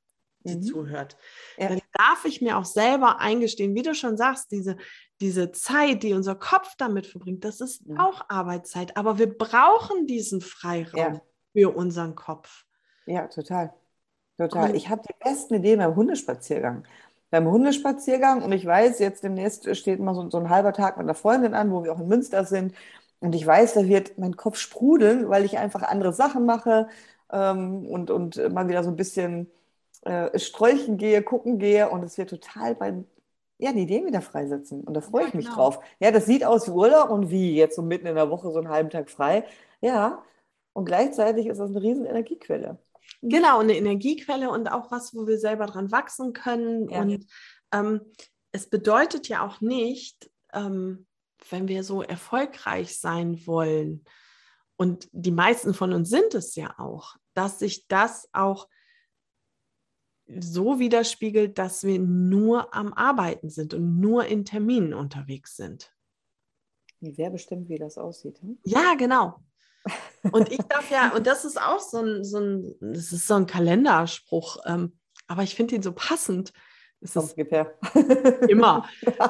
die 0.48 0.56
mhm. 0.56 0.62
zuhört. 0.62 1.16
Ja. 1.56 1.68
Dann 1.68 1.80
darf 1.92 2.24
ich 2.24 2.40
mir 2.40 2.58
auch 2.58 2.64
selber 2.64 3.20
eingestehen, 3.20 3.74
wie 3.74 3.82
du 3.82 3.94
schon 3.94 4.16
sagst, 4.16 4.50
diese, 4.50 4.76
diese 5.20 5.52
Zeit, 5.52 6.02
die 6.02 6.14
unser 6.14 6.34
Kopf 6.34 6.74
damit 6.78 7.06
verbringt, 7.06 7.44
das 7.44 7.60
ist 7.60 7.86
mhm. 7.86 7.98
auch 7.98 8.24
Arbeitszeit. 8.28 8.96
Aber 8.96 9.18
wir 9.18 9.36
brauchen 9.36 10.06
diesen 10.06 10.40
Freiraum 10.40 11.14
ja. 11.14 11.20
für 11.52 11.76
unseren 11.76 12.14
Kopf. 12.14 12.64
Ja, 13.06 13.26
total. 13.26 13.72
Total. 14.38 14.70
Und 14.70 14.76
ich 14.76 14.88
habe 14.88 15.02
die 15.02 15.14
besten 15.24 15.54
Ideen 15.54 15.80
beim 15.80 15.96
Hundespaziergang. 15.96 16.84
Beim 17.30 17.50
Hundespaziergang, 17.50 18.42
und 18.42 18.52
ich 18.52 18.64
weiß, 18.64 19.00
jetzt 19.00 19.22
demnächst 19.24 19.74
steht 19.76 20.00
mal 20.00 20.14
so, 20.14 20.30
so 20.30 20.38
ein 20.38 20.48
halber 20.48 20.72
Tag 20.72 20.96
mit 20.96 21.04
einer 21.04 21.14
Freundin 21.14 21.54
an, 21.54 21.70
wo 21.72 21.84
wir 21.84 21.92
auch 21.92 22.00
in 22.00 22.08
Münster 22.08 22.44
sind. 22.44 22.74
Und 23.20 23.34
ich 23.34 23.44
weiß, 23.44 23.74
da 23.74 23.86
wird 23.86 24.16
mein 24.16 24.36
Kopf 24.36 24.56
sprudeln, 24.58 25.28
weil 25.28 25.44
ich 25.44 25.58
einfach 25.58 25.82
andere 25.82 26.12
Sachen 26.12 26.46
mache 26.46 26.88
ähm, 27.32 27.84
und, 27.86 28.10
und 28.10 28.36
mal 28.52 28.68
wieder 28.68 28.84
so 28.84 28.90
ein 28.90 28.96
bisschen 28.96 29.50
äh, 30.02 30.38
strolchen 30.38 30.96
gehe, 30.96 31.22
gucken 31.22 31.58
gehe 31.58 31.88
und 31.88 32.02
es 32.02 32.18
wird 32.18 32.30
total 32.30 32.74
beim 32.74 33.06
ja, 33.60 33.72
die 33.72 33.82
Ideen 33.82 34.06
wieder 34.06 34.22
freisetzen. 34.22 34.84
Und 34.84 34.94
da 34.94 35.00
freue 35.00 35.22
ja, 35.22 35.28
ich 35.28 35.34
mich 35.34 35.46
genau. 35.46 35.56
drauf. 35.56 35.80
Ja, 35.98 36.12
das 36.12 36.26
sieht 36.26 36.44
aus 36.44 36.68
wie 36.68 36.72
Urlaub 36.72 37.10
und 37.10 37.30
wie 37.30 37.56
jetzt 37.56 37.74
so 37.74 37.82
mitten 37.82 38.06
in 38.06 38.14
der 38.14 38.30
Woche 38.30 38.52
so 38.52 38.58
einen 38.58 38.68
halben 38.68 38.90
Tag 38.90 39.10
frei. 39.10 39.44
Ja, 39.80 40.22
und 40.74 40.84
gleichzeitig 40.84 41.46
ist 41.46 41.58
das 41.58 41.70
eine 41.70 41.82
riesen 41.82 42.06
Energiequelle. 42.06 42.78
Genau, 43.20 43.58
eine 43.58 43.76
Energiequelle 43.76 44.48
und 44.50 44.68
auch 44.68 44.92
was, 44.92 45.12
wo 45.14 45.26
wir 45.26 45.38
selber 45.38 45.66
dran 45.66 45.90
wachsen 45.90 46.32
können. 46.32 46.88
Ja. 46.88 47.00
Und 47.00 47.26
ähm, 47.72 48.00
es 48.52 48.70
bedeutet 48.70 49.28
ja 49.28 49.44
auch 49.44 49.60
nicht, 49.60 50.30
ähm, 50.52 51.06
wenn 51.50 51.66
wir 51.66 51.82
so 51.82 52.02
erfolgreich 52.02 52.98
sein 53.00 53.44
wollen, 53.46 54.04
und 54.80 55.08
die 55.10 55.32
meisten 55.32 55.74
von 55.74 55.92
uns 55.92 56.08
sind 56.08 56.34
es 56.34 56.54
ja 56.54 56.72
auch, 56.78 57.16
dass 57.34 57.58
sich 57.58 57.88
das 57.88 58.28
auch 58.32 58.68
so 60.28 60.78
widerspiegelt, 60.78 61.58
dass 61.58 61.84
wir 61.84 61.98
nur 61.98 62.74
am 62.74 62.92
Arbeiten 62.92 63.48
sind 63.48 63.74
und 63.74 63.98
nur 63.98 64.26
in 64.26 64.44
Terminen 64.44 64.92
unterwegs 64.92 65.56
sind. 65.56 65.92
Wer 67.00 67.30
bestimmt, 67.30 67.68
wie 67.68 67.78
das 67.78 67.96
aussieht? 67.96 68.40
Hm? 68.42 68.58
Ja, 68.64 68.94
genau. 68.94 69.40
Und 70.32 70.50
ich 70.50 70.58
darf 70.58 70.90
ja, 70.90 71.14
und 71.14 71.26
das 71.26 71.44
ist 71.44 71.58
auch 71.58 71.78
so 71.78 71.98
ein, 71.98 72.24
so 72.24 72.38
ein, 72.38 72.74
das 72.80 73.12
ist 73.12 73.26
so 73.26 73.34
ein 73.34 73.46
Kalenderspruch, 73.46 74.58
ähm, 74.66 74.98
aber 75.28 75.44
ich 75.44 75.54
finde 75.54 75.76
ihn 75.76 75.82
so 75.82 75.92
passend. 75.92 76.52
Es 77.00 77.14
ist 77.14 77.38
immer 78.48 78.86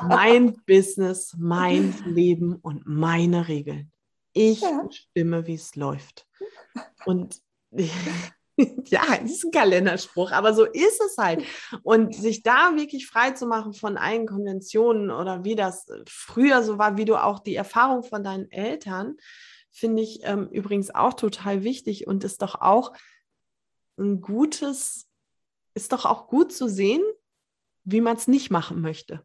mein 0.08 0.56
Business, 0.66 1.36
mein 1.38 1.94
Leben 2.06 2.56
und 2.56 2.86
meine 2.86 3.46
Regeln. 3.46 3.92
Ich 4.32 4.62
ja. 4.62 4.82
bestimme, 4.82 5.46
wie 5.46 5.54
es 5.54 5.76
läuft. 5.76 6.26
Und 7.04 7.40
ja, 8.86 9.14
ist 9.14 9.44
ein 9.44 9.50
Kalenderspruch, 9.52 10.32
aber 10.32 10.52
so 10.52 10.64
ist 10.64 11.00
es 11.00 11.16
halt. 11.16 11.44
Und 11.82 12.14
sich 12.14 12.42
da 12.42 12.72
wirklich 12.74 13.06
frei 13.06 13.30
zu 13.30 13.46
machen 13.46 13.72
von 13.72 13.96
allen 13.96 14.26
Konventionen 14.26 15.10
oder 15.10 15.44
wie 15.44 15.54
das 15.54 15.86
früher 16.08 16.62
so 16.62 16.78
war, 16.78 16.96
wie 16.96 17.04
du 17.04 17.16
auch 17.16 17.38
die 17.38 17.54
Erfahrung 17.54 18.02
von 18.02 18.24
deinen 18.24 18.50
Eltern, 18.50 19.16
finde 19.70 20.02
ich 20.02 20.20
ähm, 20.24 20.48
übrigens 20.50 20.92
auch 20.92 21.14
total 21.14 21.62
wichtig 21.62 22.06
und 22.06 22.24
ist 22.24 22.42
doch 22.42 22.60
auch 22.60 22.92
ein 23.96 24.20
gutes, 24.20 25.08
ist 25.74 25.92
doch 25.92 26.04
auch 26.04 26.26
gut 26.26 26.52
zu 26.52 26.68
sehen, 26.68 27.02
wie 27.84 28.00
man 28.00 28.16
es 28.16 28.26
nicht 28.26 28.50
machen 28.50 28.80
möchte. 28.80 29.24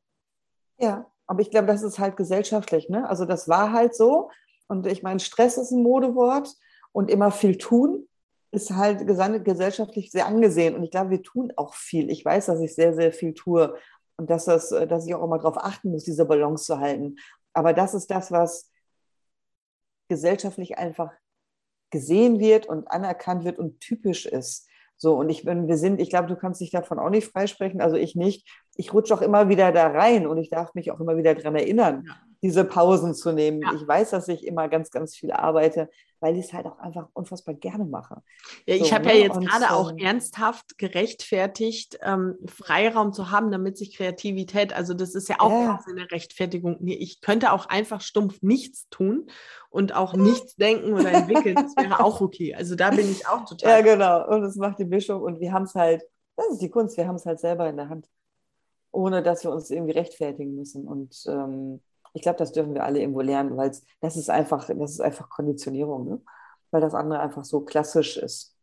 Ja, 0.78 1.12
aber 1.26 1.42
ich 1.42 1.50
glaube, 1.50 1.68
das 1.68 1.82
ist 1.82 1.98
halt 1.98 2.18
gesellschaftlich, 2.18 2.90
ne? 2.90 3.10
Also 3.10 3.26
das 3.26 3.48
war 3.48 3.72
halt 3.72 3.96
so. 3.96 4.30
Und 4.68 4.86
ich 4.86 5.02
meine, 5.02 5.20
Stress 5.20 5.58
ist 5.58 5.72
ein 5.72 5.82
Modewort 5.82 6.54
und 6.92 7.10
immer 7.10 7.32
viel 7.32 7.58
tun 7.58 8.08
ist 8.54 8.72
halt 8.72 9.06
gesellschaftlich 9.08 10.12
sehr 10.12 10.28
angesehen. 10.28 10.76
Und 10.76 10.84
ich 10.84 10.92
glaube, 10.92 11.10
wir 11.10 11.24
tun 11.24 11.52
auch 11.56 11.74
viel. 11.74 12.10
Ich 12.12 12.24
weiß, 12.24 12.46
dass 12.46 12.62
ich 12.62 12.76
sehr, 12.76 12.94
sehr 12.94 13.12
viel 13.12 13.34
tue 13.34 13.76
und 14.16 14.30
dass, 14.30 14.46
das, 14.46 14.72
äh, 14.72 14.88
dass 14.88 15.08
ich 15.08 15.16
auch 15.16 15.24
immer 15.24 15.38
darauf 15.38 15.58
achten 15.58 15.92
muss, 15.92 16.04
diese 16.04 16.26
Balance 16.26 16.66
zu 16.66 16.80
halten. 16.80 17.16
Aber 17.54 17.74
das 17.74 17.94
ist 17.94 18.12
das, 18.12 18.32
was 18.32 18.72
gesellschaftlich 20.08 20.78
einfach 20.78 21.12
gesehen 21.90 22.40
wird 22.40 22.68
und 22.68 22.88
anerkannt 22.90 23.44
wird 23.44 23.58
und 23.58 23.80
typisch 23.80 24.26
ist. 24.26 24.68
So, 24.98 25.16
und 25.16 25.30
ich 25.30 25.44
bin, 25.44 25.68
wir 25.68 25.78
sind, 25.78 26.00
ich 26.00 26.10
glaube, 26.10 26.28
du 26.28 26.36
kannst 26.36 26.62
dich 26.62 26.72
davon 26.72 27.00
auch 27.00 27.10
nicht 27.10 27.28
freisprechen, 27.28 27.82
also 27.82 27.96
ich 27.96 28.16
nicht. 28.16 28.48
Ich 28.76 28.94
rutsche 28.94 29.14
auch 29.14 29.22
immer 29.22 29.50
wieder 29.50 29.72
da 29.72 29.88
rein 29.88 30.28
und 30.28 30.38
ich 30.38 30.50
darf 30.50 30.76
mich 30.76 30.92
auch 30.92 31.00
immer 31.00 31.18
wieder 31.18 31.34
daran 31.34 31.56
erinnern, 31.56 32.04
ja. 32.08 32.16
Diese 32.44 32.66
Pausen 32.66 33.16
zu 33.16 33.32
nehmen. 33.32 33.62
Ja. 33.62 33.74
Ich 33.74 33.88
weiß, 33.88 34.10
dass 34.10 34.28
ich 34.28 34.46
immer 34.46 34.68
ganz, 34.68 34.92
ganz 34.92 35.16
viel 35.16 35.32
arbeite, 35.32 35.90
weil 36.20 36.36
ich 36.38 36.46
es 36.46 36.54
halt 36.54 36.66
auch 36.66 36.78
einfach 36.78 37.08
unfassbar 37.14 37.56
gerne 37.56 37.86
mache. 37.86 38.22
Ja, 38.68 38.76
ich 38.76 38.90
so, 38.90 38.92
habe 38.92 39.06
ne? 39.06 39.14
ja 39.14 39.20
jetzt 39.20 39.38
und, 39.38 39.48
gerade 39.48 39.74
auch 39.74 39.94
ernsthaft 39.98 40.78
gerechtfertigt, 40.78 41.98
ähm, 42.02 42.38
Freiraum 42.46 43.14
zu 43.14 43.32
haben, 43.32 43.50
damit 43.50 43.78
sich 43.78 43.96
Kreativität, 43.96 44.74
also 44.74 44.94
das 44.94 45.16
ist 45.16 45.30
ja 45.30 45.38
auch 45.40 45.52
ja. 45.52 45.80
eine 45.90 46.12
Rechtfertigung. 46.12 46.78
Nee, 46.82 46.96
ich 46.96 47.22
könnte 47.22 47.54
auch 47.54 47.68
einfach 47.68 48.02
stumpf 48.02 48.42
nichts 48.42 48.90
tun 48.90 49.28
und 49.70 49.96
auch 49.96 50.14
nichts 50.14 50.58
denken 50.58 50.94
oder 50.94 51.14
entwickeln. 51.14 51.56
Das 51.56 51.78
wäre 51.78 52.04
auch 52.04 52.20
okay. 52.22 52.54
Also 52.54 52.76
da 52.76 52.90
bin 52.90 53.10
ich 53.10 53.26
auch 53.26 53.46
total. 53.46 53.70
Ja, 53.70 53.82
genau. 53.82 54.28
Und 54.28 54.42
das 54.42 54.58
macht 54.58 54.80
die 54.80 54.86
Mischung 54.86 55.22
und 55.22 55.40
wir 55.40 55.54
haben 55.54 55.64
es 55.64 55.76
halt, 55.76 56.04
das 56.36 56.50
ist 56.50 56.62
die 56.62 56.70
Kunst, 56.70 56.98
wir 56.98 57.08
haben 57.08 57.16
es 57.16 57.26
halt 57.26 57.40
selber 57.40 57.70
in 57.70 57.78
der 57.78 57.88
Hand, 57.88 58.10
ohne 58.92 59.24
dass 59.24 59.46
wir 59.46 59.52
uns 59.52 59.72
irgendwie 59.72 59.94
rechtfertigen 59.94 60.56
müssen. 60.56 60.86
Und 60.86 61.24
ähm, 61.28 61.82
ich 62.14 62.22
glaube, 62.22 62.38
das 62.38 62.52
dürfen 62.52 62.74
wir 62.74 62.84
alle 62.84 63.00
irgendwo 63.00 63.22
lernen, 63.22 63.58
weil 63.58 63.72
das 64.02 64.16
ist 64.16 64.30
einfach, 64.30 64.68
das 64.68 64.92
ist 64.92 65.02
einfach 65.02 65.30
Konditionierung, 65.30 66.06
ne? 66.08 66.22
weil 66.72 66.82
das 66.82 66.94
andere 66.94 67.20
einfach 67.20 67.44
so 67.44 67.62
klassisch 67.62 68.18
ist. 68.18 68.56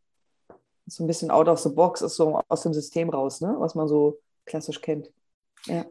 So 0.87 1.05
ein 1.05 1.07
bisschen 1.07 1.31
out 1.31 1.49
of 1.49 1.59
the 1.59 1.69
box, 1.69 2.01
ist 2.01 2.17
so 2.17 2.41
aus 2.49 2.63
dem 2.63 2.73
System 2.73 3.11
raus, 3.11 3.41
ne? 3.41 3.55
was 3.59 3.75
man 3.75 3.89
so 3.89 4.21
klassisch 4.47 4.81
kennt. 4.81 5.11
Ja. 5.67 5.85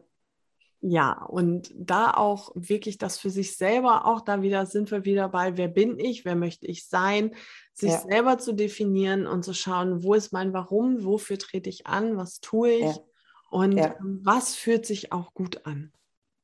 Ja, 0.82 1.26
und 1.26 1.70
da 1.74 2.14
auch 2.14 2.52
wirklich 2.54 2.96
das 2.96 3.18
für 3.18 3.28
sich 3.28 3.58
selber, 3.58 4.06
auch 4.06 4.22
da 4.22 4.40
wieder 4.40 4.64
sind 4.64 4.90
wir 4.90 5.04
wieder 5.04 5.28
bei, 5.28 5.58
wer 5.58 5.68
bin 5.68 5.98
ich, 5.98 6.24
wer 6.24 6.36
möchte 6.36 6.66
ich 6.66 6.86
sein, 6.88 7.34
sich 7.74 7.90
ja. 7.90 7.98
selber 7.98 8.38
zu 8.38 8.54
definieren 8.54 9.26
und 9.26 9.44
zu 9.44 9.52
schauen, 9.52 10.02
wo 10.02 10.14
ist 10.14 10.32
mein 10.32 10.54
Warum, 10.54 11.04
wofür 11.04 11.38
trete 11.38 11.68
ich 11.68 11.86
an, 11.86 12.16
was 12.16 12.40
tue 12.40 12.70
ich 12.70 12.96
ja. 12.96 13.02
und 13.50 13.72
ja. 13.76 13.94
was 14.00 14.54
fühlt 14.54 14.86
sich 14.86 15.12
auch 15.12 15.34
gut 15.34 15.66
an. 15.66 15.92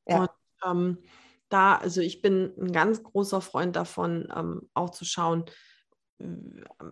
Und 0.05 0.29
ähm, 0.65 0.97
da, 1.49 1.75
also 1.75 2.01
ich 2.01 2.21
bin 2.21 2.53
ein 2.59 2.71
ganz 2.71 3.03
großer 3.03 3.41
Freund 3.41 3.75
davon, 3.75 4.27
ähm, 4.35 4.69
auch 4.73 4.89
zu 4.89 5.05
schauen, 5.05 5.45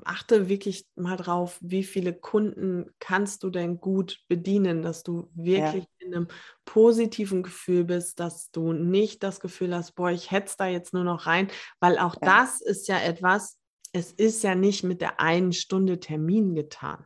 achte 0.03 0.49
wirklich 0.49 0.85
mal 0.95 1.17
drauf, 1.17 1.57
wie 1.61 1.83
viele 1.83 2.13
Kunden 2.13 2.91
kannst 2.99 3.43
du 3.43 3.49
denn 3.49 3.79
gut 3.79 4.19
bedienen, 4.27 4.83
dass 4.83 5.01
du 5.01 5.29
wirklich 5.33 5.83
ja. 5.83 6.07
in 6.07 6.13
einem 6.13 6.27
positiven 6.65 7.41
Gefühl 7.41 7.85
bist, 7.85 8.19
dass 8.19 8.51
du 8.51 8.73
nicht 8.73 9.23
das 9.23 9.39
Gefühl 9.39 9.73
hast, 9.75 9.95
boah, 9.95 10.11
ich 10.11 10.29
hetze 10.29 10.55
da 10.59 10.67
jetzt 10.67 10.93
nur 10.93 11.03
noch 11.03 11.25
rein, 11.25 11.49
weil 11.79 11.97
auch 11.97 12.15
ja. 12.21 12.43
das 12.43 12.61
ist 12.61 12.87
ja 12.87 12.99
etwas, 12.99 13.57
es 13.93 14.11
ist 14.11 14.43
ja 14.43 14.53
nicht 14.53 14.83
mit 14.83 15.01
der 15.01 15.19
einen 15.19 15.53
Stunde 15.53 15.99
Termin 15.99 16.53
getan. 16.53 17.05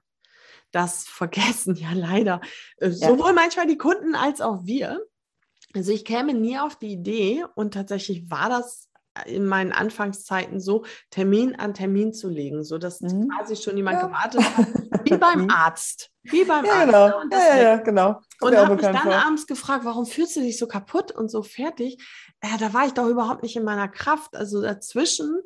Das 0.72 1.06
vergessen 1.08 1.76
ja 1.76 1.94
leider 1.94 2.42
äh, 2.78 2.90
ja. 2.90 2.94
sowohl 2.94 3.32
manchmal 3.32 3.68
die 3.68 3.78
Kunden 3.78 4.16
als 4.16 4.42
auch 4.42 4.66
wir. 4.66 5.00
Also 5.76 5.92
ich 5.92 6.04
käme 6.06 6.34
nie 6.34 6.58
auf 6.58 6.76
die 6.78 6.92
Idee 6.94 7.46
und 7.56 7.74
tatsächlich 7.74 8.30
war 8.30 8.50
das 8.50 8.90
in 9.26 9.46
meinen 9.46 9.72
Anfangszeiten 9.72 10.60
so, 10.60 10.86
Termin 11.10 11.56
an 11.56 11.74
Termin 11.74 12.14
zu 12.14 12.30
legen, 12.30 12.64
sodass 12.64 13.02
mhm. 13.02 13.30
quasi 13.30 13.56
schon 13.56 13.76
jemand 13.78 14.02
ja. 14.02 14.08
gewartet 14.08 14.58
hat, 14.58 14.68
wie 15.04 15.18
beim 15.18 15.42
mhm. 15.44 15.50
Arzt. 15.50 16.12
Wie 16.24 16.44
beim 16.44 16.66
ja, 16.66 16.74
Arzt. 16.74 16.86
Genau. 16.86 17.08
Ne? 17.08 17.16
Und, 17.18 17.34
ja, 17.34 17.62
ja, 17.62 17.76
genau. 17.78 18.22
und 18.42 18.56
habe 18.56 18.76
mich 18.76 18.82
dann 18.82 18.98
vor. 18.98 19.14
abends 19.14 19.48
gefragt, 19.48 19.86
warum 19.86 20.06
fühlst 20.06 20.36
du 20.36 20.42
dich 20.42 20.58
so 20.58 20.68
kaputt 20.68 21.12
und 21.12 21.30
so 21.30 21.44
fertig? 21.44 21.98
Ja, 22.44 22.58
da 22.58 22.74
war 22.74 22.86
ich 22.86 22.94
doch 22.94 23.08
überhaupt 23.08 23.44
nicht 23.44 23.56
in 23.56 23.64
meiner 23.64 23.88
Kraft. 23.88 24.36
Also 24.36 24.62
dazwischen 24.62 25.42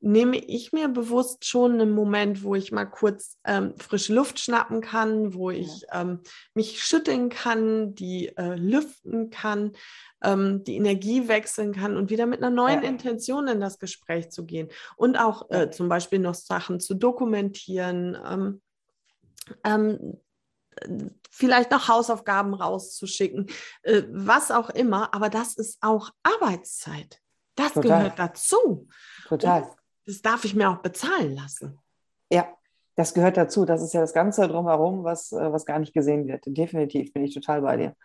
nehme 0.00 0.36
ich 0.36 0.72
mir 0.72 0.88
bewusst 0.88 1.44
schon 1.44 1.72
einen 1.72 1.90
Moment, 1.90 2.42
wo 2.42 2.54
ich 2.54 2.70
mal 2.70 2.84
kurz 2.84 3.36
ähm, 3.44 3.74
frische 3.78 4.14
Luft 4.14 4.38
schnappen 4.38 4.80
kann, 4.80 5.34
wo 5.34 5.50
ich 5.50 5.82
ja. 5.82 6.02
ähm, 6.02 6.20
mich 6.54 6.82
schütteln 6.82 7.30
kann, 7.30 7.94
die 7.94 8.28
äh, 8.36 8.54
lüften 8.54 9.30
kann, 9.30 9.72
ähm, 10.22 10.62
die 10.64 10.76
Energie 10.76 11.26
wechseln 11.26 11.72
kann 11.72 11.96
und 11.96 12.10
wieder 12.10 12.26
mit 12.26 12.42
einer 12.42 12.54
neuen 12.54 12.82
ja. 12.82 12.88
Intention 12.88 13.48
in 13.48 13.60
das 13.60 13.78
Gespräch 13.78 14.30
zu 14.30 14.46
gehen 14.46 14.68
und 14.96 15.16
auch 15.16 15.50
äh, 15.50 15.70
zum 15.70 15.88
Beispiel 15.88 16.20
noch 16.20 16.34
Sachen 16.34 16.78
zu 16.78 16.94
dokumentieren. 16.94 18.16
Ähm, 18.24 18.62
ähm, 19.64 20.20
vielleicht 21.30 21.70
noch 21.70 21.88
Hausaufgaben 21.88 22.54
rauszuschicken, 22.54 23.46
äh, 23.82 24.02
was 24.10 24.50
auch 24.50 24.70
immer, 24.70 25.12
aber 25.12 25.28
das 25.28 25.56
ist 25.56 25.78
auch 25.80 26.10
Arbeitszeit. 26.22 27.20
Das 27.56 27.72
Total. 27.72 27.98
gehört 27.98 28.18
dazu. 28.18 28.88
Total. 29.26 29.62
Und 29.62 29.77
das 30.08 30.22
darf 30.22 30.46
ich 30.46 30.54
mir 30.54 30.70
auch 30.70 30.78
bezahlen 30.78 31.36
lassen. 31.36 31.78
Ja, 32.30 32.48
das 32.96 33.12
gehört 33.12 33.36
dazu. 33.36 33.66
Das 33.66 33.82
ist 33.82 33.92
ja 33.92 34.00
das 34.00 34.14
Ganze 34.14 34.48
drumherum, 34.48 35.04
was, 35.04 35.32
äh, 35.32 35.52
was 35.52 35.66
gar 35.66 35.78
nicht 35.78 35.92
gesehen 35.92 36.26
wird. 36.26 36.44
Definitiv 36.46 37.12
bin 37.12 37.24
ich 37.24 37.34
total 37.34 37.60
bei 37.60 37.76
dir. 37.76 37.96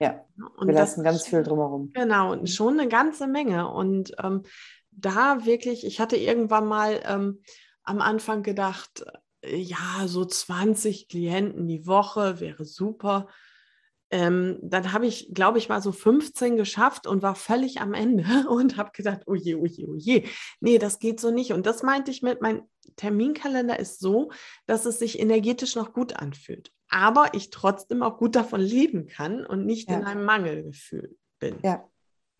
Ja, 0.00 0.24
und 0.56 0.66
wir 0.66 0.74
lassen 0.74 1.04
ganz 1.04 1.24
viel 1.24 1.44
drumherum. 1.44 1.92
Genau, 1.94 2.32
und 2.32 2.50
schon 2.50 2.78
eine 2.78 2.88
ganze 2.88 3.28
Menge. 3.28 3.70
Und 3.70 4.16
ähm, 4.20 4.42
da 4.90 5.46
wirklich, 5.46 5.86
ich 5.86 6.00
hatte 6.00 6.16
irgendwann 6.16 6.66
mal 6.66 7.00
ähm, 7.06 7.40
am 7.84 8.00
Anfang 8.00 8.42
gedacht, 8.42 9.04
äh, 9.42 9.56
ja, 9.56 10.06
so 10.06 10.24
20 10.24 11.08
Klienten 11.08 11.68
die 11.68 11.86
Woche 11.86 12.40
wäre 12.40 12.64
super. 12.64 13.28
Ähm, 14.14 14.60
dann 14.62 14.92
habe 14.92 15.06
ich, 15.06 15.34
glaube 15.34 15.58
ich, 15.58 15.68
mal 15.68 15.82
so 15.82 15.90
15 15.90 16.56
geschafft 16.56 17.08
und 17.08 17.24
war 17.24 17.34
völlig 17.34 17.80
am 17.80 17.94
Ende 17.94 18.24
und 18.48 18.76
habe 18.76 18.92
gedacht, 18.92 19.22
oh 19.26 19.34
je, 19.34 19.56
oh 19.56 19.66
je, 19.66 19.86
oh 19.86 19.96
je. 19.96 20.28
Nee, 20.60 20.78
das 20.78 21.00
geht 21.00 21.18
so 21.18 21.32
nicht. 21.32 21.52
Und 21.52 21.66
das 21.66 21.82
meinte 21.82 22.12
ich 22.12 22.22
mit, 22.22 22.40
mein 22.40 22.62
Terminkalender 22.94 23.76
ist 23.76 23.98
so, 23.98 24.30
dass 24.66 24.86
es 24.86 25.00
sich 25.00 25.18
energetisch 25.18 25.74
noch 25.74 25.92
gut 25.92 26.14
anfühlt. 26.14 26.70
Aber 26.88 27.34
ich 27.34 27.50
trotzdem 27.50 28.04
auch 28.04 28.16
gut 28.16 28.36
davon 28.36 28.60
leben 28.60 29.08
kann 29.08 29.44
und 29.44 29.66
nicht 29.66 29.90
ja. 29.90 29.96
in 29.96 30.04
einem 30.04 30.24
Mangelgefühl 30.24 31.16
bin. 31.40 31.58
Ja, 31.64 31.82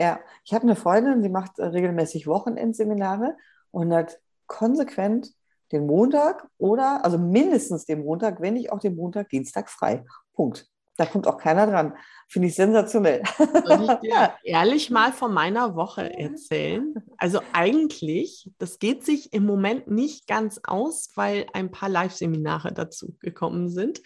ja. 0.01 0.21
Ich 0.45 0.55
habe 0.55 0.63
eine 0.63 0.77
Freundin, 0.77 1.23
die 1.23 1.29
macht 1.29 1.59
äh, 1.59 1.65
regelmäßig 1.65 2.29
Wochenendseminare 2.29 3.37
und 3.73 3.93
hat 3.93 4.21
konsequent 4.47 5.35
den 5.73 5.89
Montag 5.89 6.47
oder, 6.57 7.05
also 7.05 7.19
mindestens 7.19 7.85
den 7.85 8.05
Montag, 8.05 8.41
wenn 8.41 8.55
nicht 8.55 8.71
auch 8.71 8.79
den 8.79 8.95
Montag, 8.95 9.29
Dienstag 9.31 9.69
frei. 9.69 10.05
Punkt. 10.35 10.71
Da 10.97 11.07
kommt 11.07 11.27
auch 11.27 11.39
keiner 11.39 11.67
dran. 11.67 11.97
Finde 12.29 12.49
ich 12.49 12.55
sensationell. 12.55 13.23
Soll 13.37 13.83
ich 13.85 14.01
dir 14.11 14.35
ehrlich 14.45 14.91
mal 14.91 15.13
von 15.13 15.33
meiner 15.33 15.75
Woche 15.75 16.13
erzählen? 16.19 16.95
Also 17.19 17.41
eigentlich, 17.53 18.51
das 18.59 18.79
geht 18.79 19.05
sich 19.05 19.33
im 19.33 19.45
Moment 19.45 19.89
nicht 19.89 20.27
ganz 20.27 20.61
aus, 20.65 21.11
weil 21.17 21.47
ein 21.53 21.71
paar 21.71 21.89
Live-Seminare 21.89 22.73
dazu 22.73 23.17
gekommen 23.21 23.69
sind. 23.69 24.03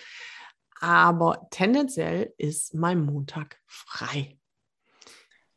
Aber 0.81 1.49
tendenziell 1.51 2.33
ist 2.39 2.75
mein 2.75 3.05
Montag 3.05 3.59
frei. 3.67 4.39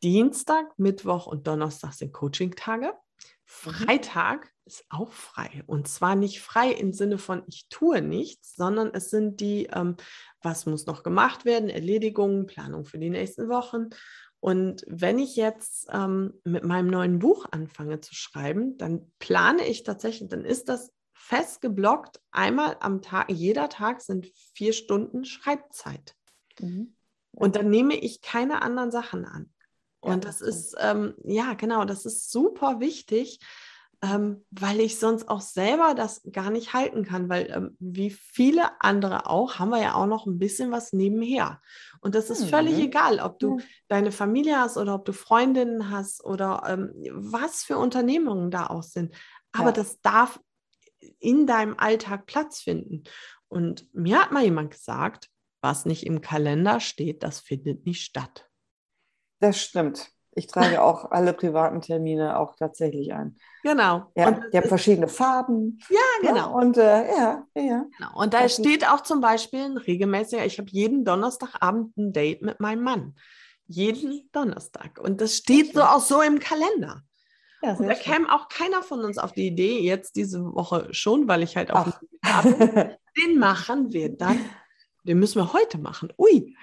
Dienstag, 0.03 0.77
Mittwoch 0.77 1.27
und 1.27 1.47
Donnerstag 1.47 1.93
sind 1.93 2.11
Coaching-Tage. 2.11 2.93
Freitag 3.61 4.51
ist 4.65 4.85
auch 4.89 5.11
frei. 5.11 5.63
Und 5.67 5.87
zwar 5.87 6.15
nicht 6.15 6.41
frei 6.41 6.71
im 6.71 6.93
Sinne 6.93 7.17
von, 7.17 7.43
ich 7.47 7.67
tue 7.69 8.01
nichts, 8.01 8.55
sondern 8.55 8.91
es 8.93 9.09
sind 9.09 9.39
die, 9.39 9.67
ähm, 9.71 9.97
was 10.41 10.65
muss 10.65 10.85
noch 10.85 11.03
gemacht 11.03 11.45
werden, 11.45 11.69
Erledigungen, 11.69 12.47
Planung 12.47 12.85
für 12.85 12.97
die 12.97 13.09
nächsten 13.09 13.49
Wochen. 13.49 13.89
Und 14.39 14.83
wenn 14.87 15.19
ich 15.19 15.35
jetzt 15.35 15.87
ähm, 15.91 16.33
mit 16.43 16.63
meinem 16.63 16.87
neuen 16.87 17.19
Buch 17.19 17.45
anfange 17.51 18.01
zu 18.01 18.15
schreiben, 18.15 18.77
dann 18.77 19.11
plane 19.19 19.67
ich 19.67 19.83
tatsächlich, 19.83 20.29
dann 20.29 20.45
ist 20.45 20.67
das 20.67 20.91
fest 21.13 21.61
geblockt. 21.61 22.19
Einmal 22.31 22.77
am 22.79 23.03
Tag, 23.03 23.29
jeder 23.29 23.69
Tag 23.69 24.01
sind 24.01 24.31
vier 24.55 24.73
Stunden 24.73 25.23
Schreibzeit. 25.23 26.15
Mhm. 26.59 26.95
Und 27.33 27.55
dann 27.55 27.69
nehme 27.69 27.95
ich 27.95 28.21
keine 28.21 28.63
anderen 28.63 28.91
Sachen 28.91 29.25
an. 29.25 29.53
Und 30.01 30.25
ja, 30.25 30.29
das 30.29 30.41
ist, 30.41 30.75
ähm, 30.79 31.13
ja, 31.23 31.53
genau, 31.53 31.85
das 31.85 32.05
ist 32.05 32.31
super 32.31 32.79
wichtig, 32.79 33.39
ähm, 34.03 34.43
weil 34.49 34.79
ich 34.79 34.97
sonst 34.97 35.29
auch 35.29 35.41
selber 35.41 35.93
das 35.93 36.23
gar 36.31 36.49
nicht 36.49 36.73
halten 36.73 37.05
kann, 37.05 37.29
weil 37.29 37.51
ähm, 37.51 37.77
wie 37.79 38.09
viele 38.09 38.81
andere 38.81 39.29
auch, 39.29 39.59
haben 39.59 39.69
wir 39.69 39.81
ja 39.81 39.93
auch 39.93 40.07
noch 40.07 40.25
ein 40.25 40.39
bisschen 40.39 40.71
was 40.71 40.91
nebenher. 40.91 41.61
Und 41.99 42.15
das 42.15 42.31
ist 42.31 42.45
mhm. 42.45 42.49
völlig 42.49 42.79
egal, 42.79 43.19
ob 43.19 43.37
du 43.37 43.57
mhm. 43.57 43.61
deine 43.89 44.11
Familie 44.11 44.59
hast 44.59 44.77
oder 44.77 44.95
ob 44.95 45.05
du 45.05 45.13
Freundinnen 45.13 45.91
hast 45.91 46.23
oder 46.25 46.63
ähm, 46.67 46.91
was 47.11 47.63
für 47.63 47.77
Unternehmungen 47.77 48.49
da 48.49 48.67
auch 48.67 48.83
sind. 48.83 49.13
Aber 49.51 49.67
ja. 49.67 49.73
das 49.73 50.01
darf 50.01 50.39
in 51.19 51.45
deinem 51.45 51.75
Alltag 51.77 52.25
Platz 52.25 52.59
finden. 52.59 53.03
Und 53.49 53.87
mir 53.93 54.19
hat 54.19 54.31
mal 54.31 54.43
jemand 54.43 54.71
gesagt, 54.71 55.29
was 55.61 55.85
nicht 55.85 56.07
im 56.07 56.21
Kalender 56.21 56.79
steht, 56.79 57.21
das 57.21 57.39
findet 57.39 57.85
nicht 57.85 58.01
statt. 58.01 58.49
Das 59.41 59.59
stimmt. 59.59 60.09
Ich 60.33 60.47
trage 60.47 60.81
auch 60.81 61.11
alle 61.11 61.33
privaten 61.33 61.81
Termine 61.81 62.39
auch 62.39 62.55
tatsächlich 62.55 63.13
ein. 63.13 63.35
Genau. 63.63 64.05
Ja, 64.15 64.29
und 64.29 64.41
die 64.53 64.57
haben 64.57 64.67
verschiedene 64.67 65.07
Farben. 65.07 65.79
Ja, 65.89 66.29
genau. 66.29 66.35
Ja, 66.35 66.45
und 66.45 66.77
äh, 66.77 67.07
ja, 67.07 67.45
ja. 67.55 67.85
Genau. 67.97 68.15
Und 68.15 68.33
da 68.33 68.43
das 68.43 68.55
steht 68.55 68.87
auch 68.87 69.01
zum 69.01 69.19
Beispiel 69.19 69.65
ein 69.65 69.77
regelmäßiger, 69.77 70.45
ich 70.45 70.57
habe 70.57 70.69
jeden 70.71 71.03
Donnerstagabend 71.03 71.97
ein 71.97 72.13
Date 72.13 72.41
mit 72.41 72.59
meinem 72.59 72.83
Mann. 72.83 73.15
Jeden 73.67 74.29
Donnerstag. 74.31 74.99
Und 74.99 75.21
das 75.21 75.35
steht 75.35 75.73
so 75.73 75.81
auch 75.81 76.01
so 76.01 76.21
im 76.21 76.39
Kalender. 76.39 77.03
Ja, 77.61 77.73
und 77.73 77.87
da 77.87 77.93
käme 77.93 78.33
auch 78.33 78.49
keiner 78.49 78.81
von 78.81 79.01
uns 79.01 79.17
auf 79.19 79.33
die 79.33 79.47
Idee, 79.47 79.79
jetzt 79.81 80.15
diese 80.15 80.43
Woche 80.43 80.87
schon, 80.91 81.27
weil 81.27 81.43
ich 81.43 81.55
halt 81.55 81.71
auch 81.71 81.91
den 83.17 83.37
machen 83.37 83.93
wir 83.93 84.17
dann. 84.17 84.39
Den 85.03 85.19
müssen 85.19 85.39
wir 85.39 85.53
heute 85.53 85.77
machen. 85.77 86.13
Ui. 86.17 86.55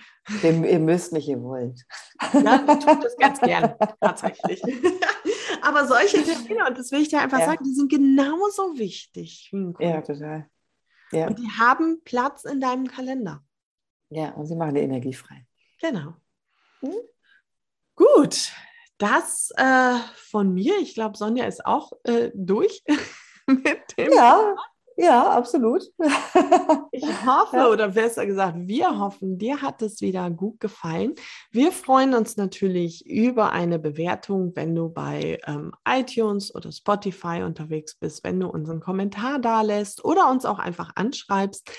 Den, 0.43 0.65
ihr 0.65 0.79
müsst 0.79 1.13
nicht, 1.13 1.29
ihr 1.29 1.43
wollt. 1.43 1.85
Ja, 2.33 2.65
ich 2.69 2.85
tue 2.85 3.01
das 3.01 3.17
ganz 3.17 3.41
gern, 3.41 3.75
tatsächlich. 4.01 4.63
Aber 5.63 5.87
solche 5.87 6.23
Termine, 6.23 6.67
und 6.69 6.79
das 6.79 6.93
will 6.93 7.01
ich 7.01 7.09
dir 7.09 7.21
einfach 7.21 7.41
ja. 7.41 7.47
sagen, 7.47 7.65
die 7.65 7.75
sind 7.75 7.91
genauso 7.91 8.79
wichtig. 8.79 9.51
Ja, 9.81 10.03
total. 10.03 10.49
Ja. 11.11 11.27
Und 11.27 11.39
die 11.39 11.49
haben 11.59 12.03
Platz 12.05 12.45
in 12.45 12.61
deinem 12.61 12.87
Kalender. 12.87 13.43
Ja, 14.11 14.33
und 14.33 14.47
sie 14.47 14.55
machen 14.55 14.75
die 14.75 14.83
Energie 14.83 15.15
frei. 15.15 15.47
Genau. 15.81 16.15
Hm? 16.81 16.95
Gut, 17.95 18.53
das 18.99 19.51
äh, 19.57 19.99
von 20.15 20.53
mir. 20.53 20.79
Ich 20.81 20.95
glaube, 20.95 21.17
Sonja 21.17 21.47
ist 21.47 21.65
auch 21.67 21.93
äh, 22.05 22.31
durch 22.35 22.85
mit 23.47 23.97
dem. 23.97 24.13
Ja, 24.13 24.55
ja, 25.01 25.31
absolut. 25.31 25.85
ich 26.91 27.05
hoffe, 27.25 27.69
oder 27.71 27.91
besser 27.91 28.27
gesagt, 28.27 28.57
wir 28.59 28.99
hoffen, 28.99 29.39
dir 29.39 29.63
hat 29.63 29.81
es 29.81 30.01
wieder 30.01 30.29
gut 30.29 30.59
gefallen. 30.59 31.15
Wir 31.53 31.71
freuen 31.71 32.15
uns 32.15 32.37
natürlich 32.37 33.07
über 33.07 33.53
eine 33.53 33.79
Bewertung, 33.79 34.57
wenn 34.57 34.75
du 34.75 34.89
bei 34.89 35.39
ähm, 35.47 35.71
iTunes 35.89 36.53
oder 36.53 36.73
Spotify 36.73 37.43
unterwegs 37.45 37.95
bist, 37.95 38.25
wenn 38.25 38.41
du 38.41 38.49
unseren 38.49 38.81
Kommentar 38.81 39.39
da 39.39 39.63
lässt 39.63 40.05
oder 40.05 40.29
uns 40.29 40.45
auch 40.45 40.59
einfach 40.59 40.91
anschreibst. 40.97 41.71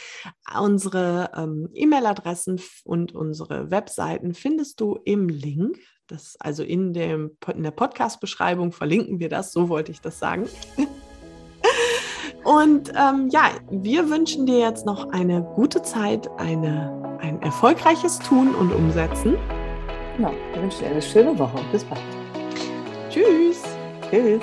Unsere 0.57 1.31
ähm, 1.35 1.67
E-Mail-Adressen 1.73 2.61
und 2.85 3.13
unsere 3.13 3.69
Webseiten 3.69 4.33
findest 4.33 4.79
du 4.79 4.97
im 5.03 5.27
Link. 5.27 5.77
Das, 6.07 6.37
also 6.39 6.63
in, 6.63 6.93
dem, 6.93 7.37
in 7.53 7.63
der 7.63 7.71
Podcast-Beschreibung 7.71 8.71
verlinken 8.71 9.19
wir 9.19 9.27
das, 9.27 9.51
so 9.51 9.67
wollte 9.67 9.91
ich 9.91 9.99
das 9.99 10.19
sagen. 10.19 10.47
Und 12.49 12.91
ähm, 12.95 13.29
ja, 13.29 13.51
wir 13.69 14.09
wünschen 14.09 14.47
dir 14.47 14.57
jetzt 14.57 14.83
noch 14.83 15.11
eine 15.11 15.43
gute 15.55 15.83
Zeit, 15.83 16.27
eine, 16.39 17.19
ein 17.21 17.39
erfolgreiches 17.43 18.17
Tun 18.17 18.55
und 18.55 18.73
Umsetzen. 18.73 19.37
Genau, 20.17 20.31
wir 20.53 20.63
wünschen 20.63 20.79
dir 20.79 20.89
eine 20.89 21.01
schöne 21.03 21.37
Woche. 21.37 21.59
Bis 21.71 21.83
bald. 21.83 22.01
Tschüss. 23.11 23.61
Tschüss. 24.09 24.41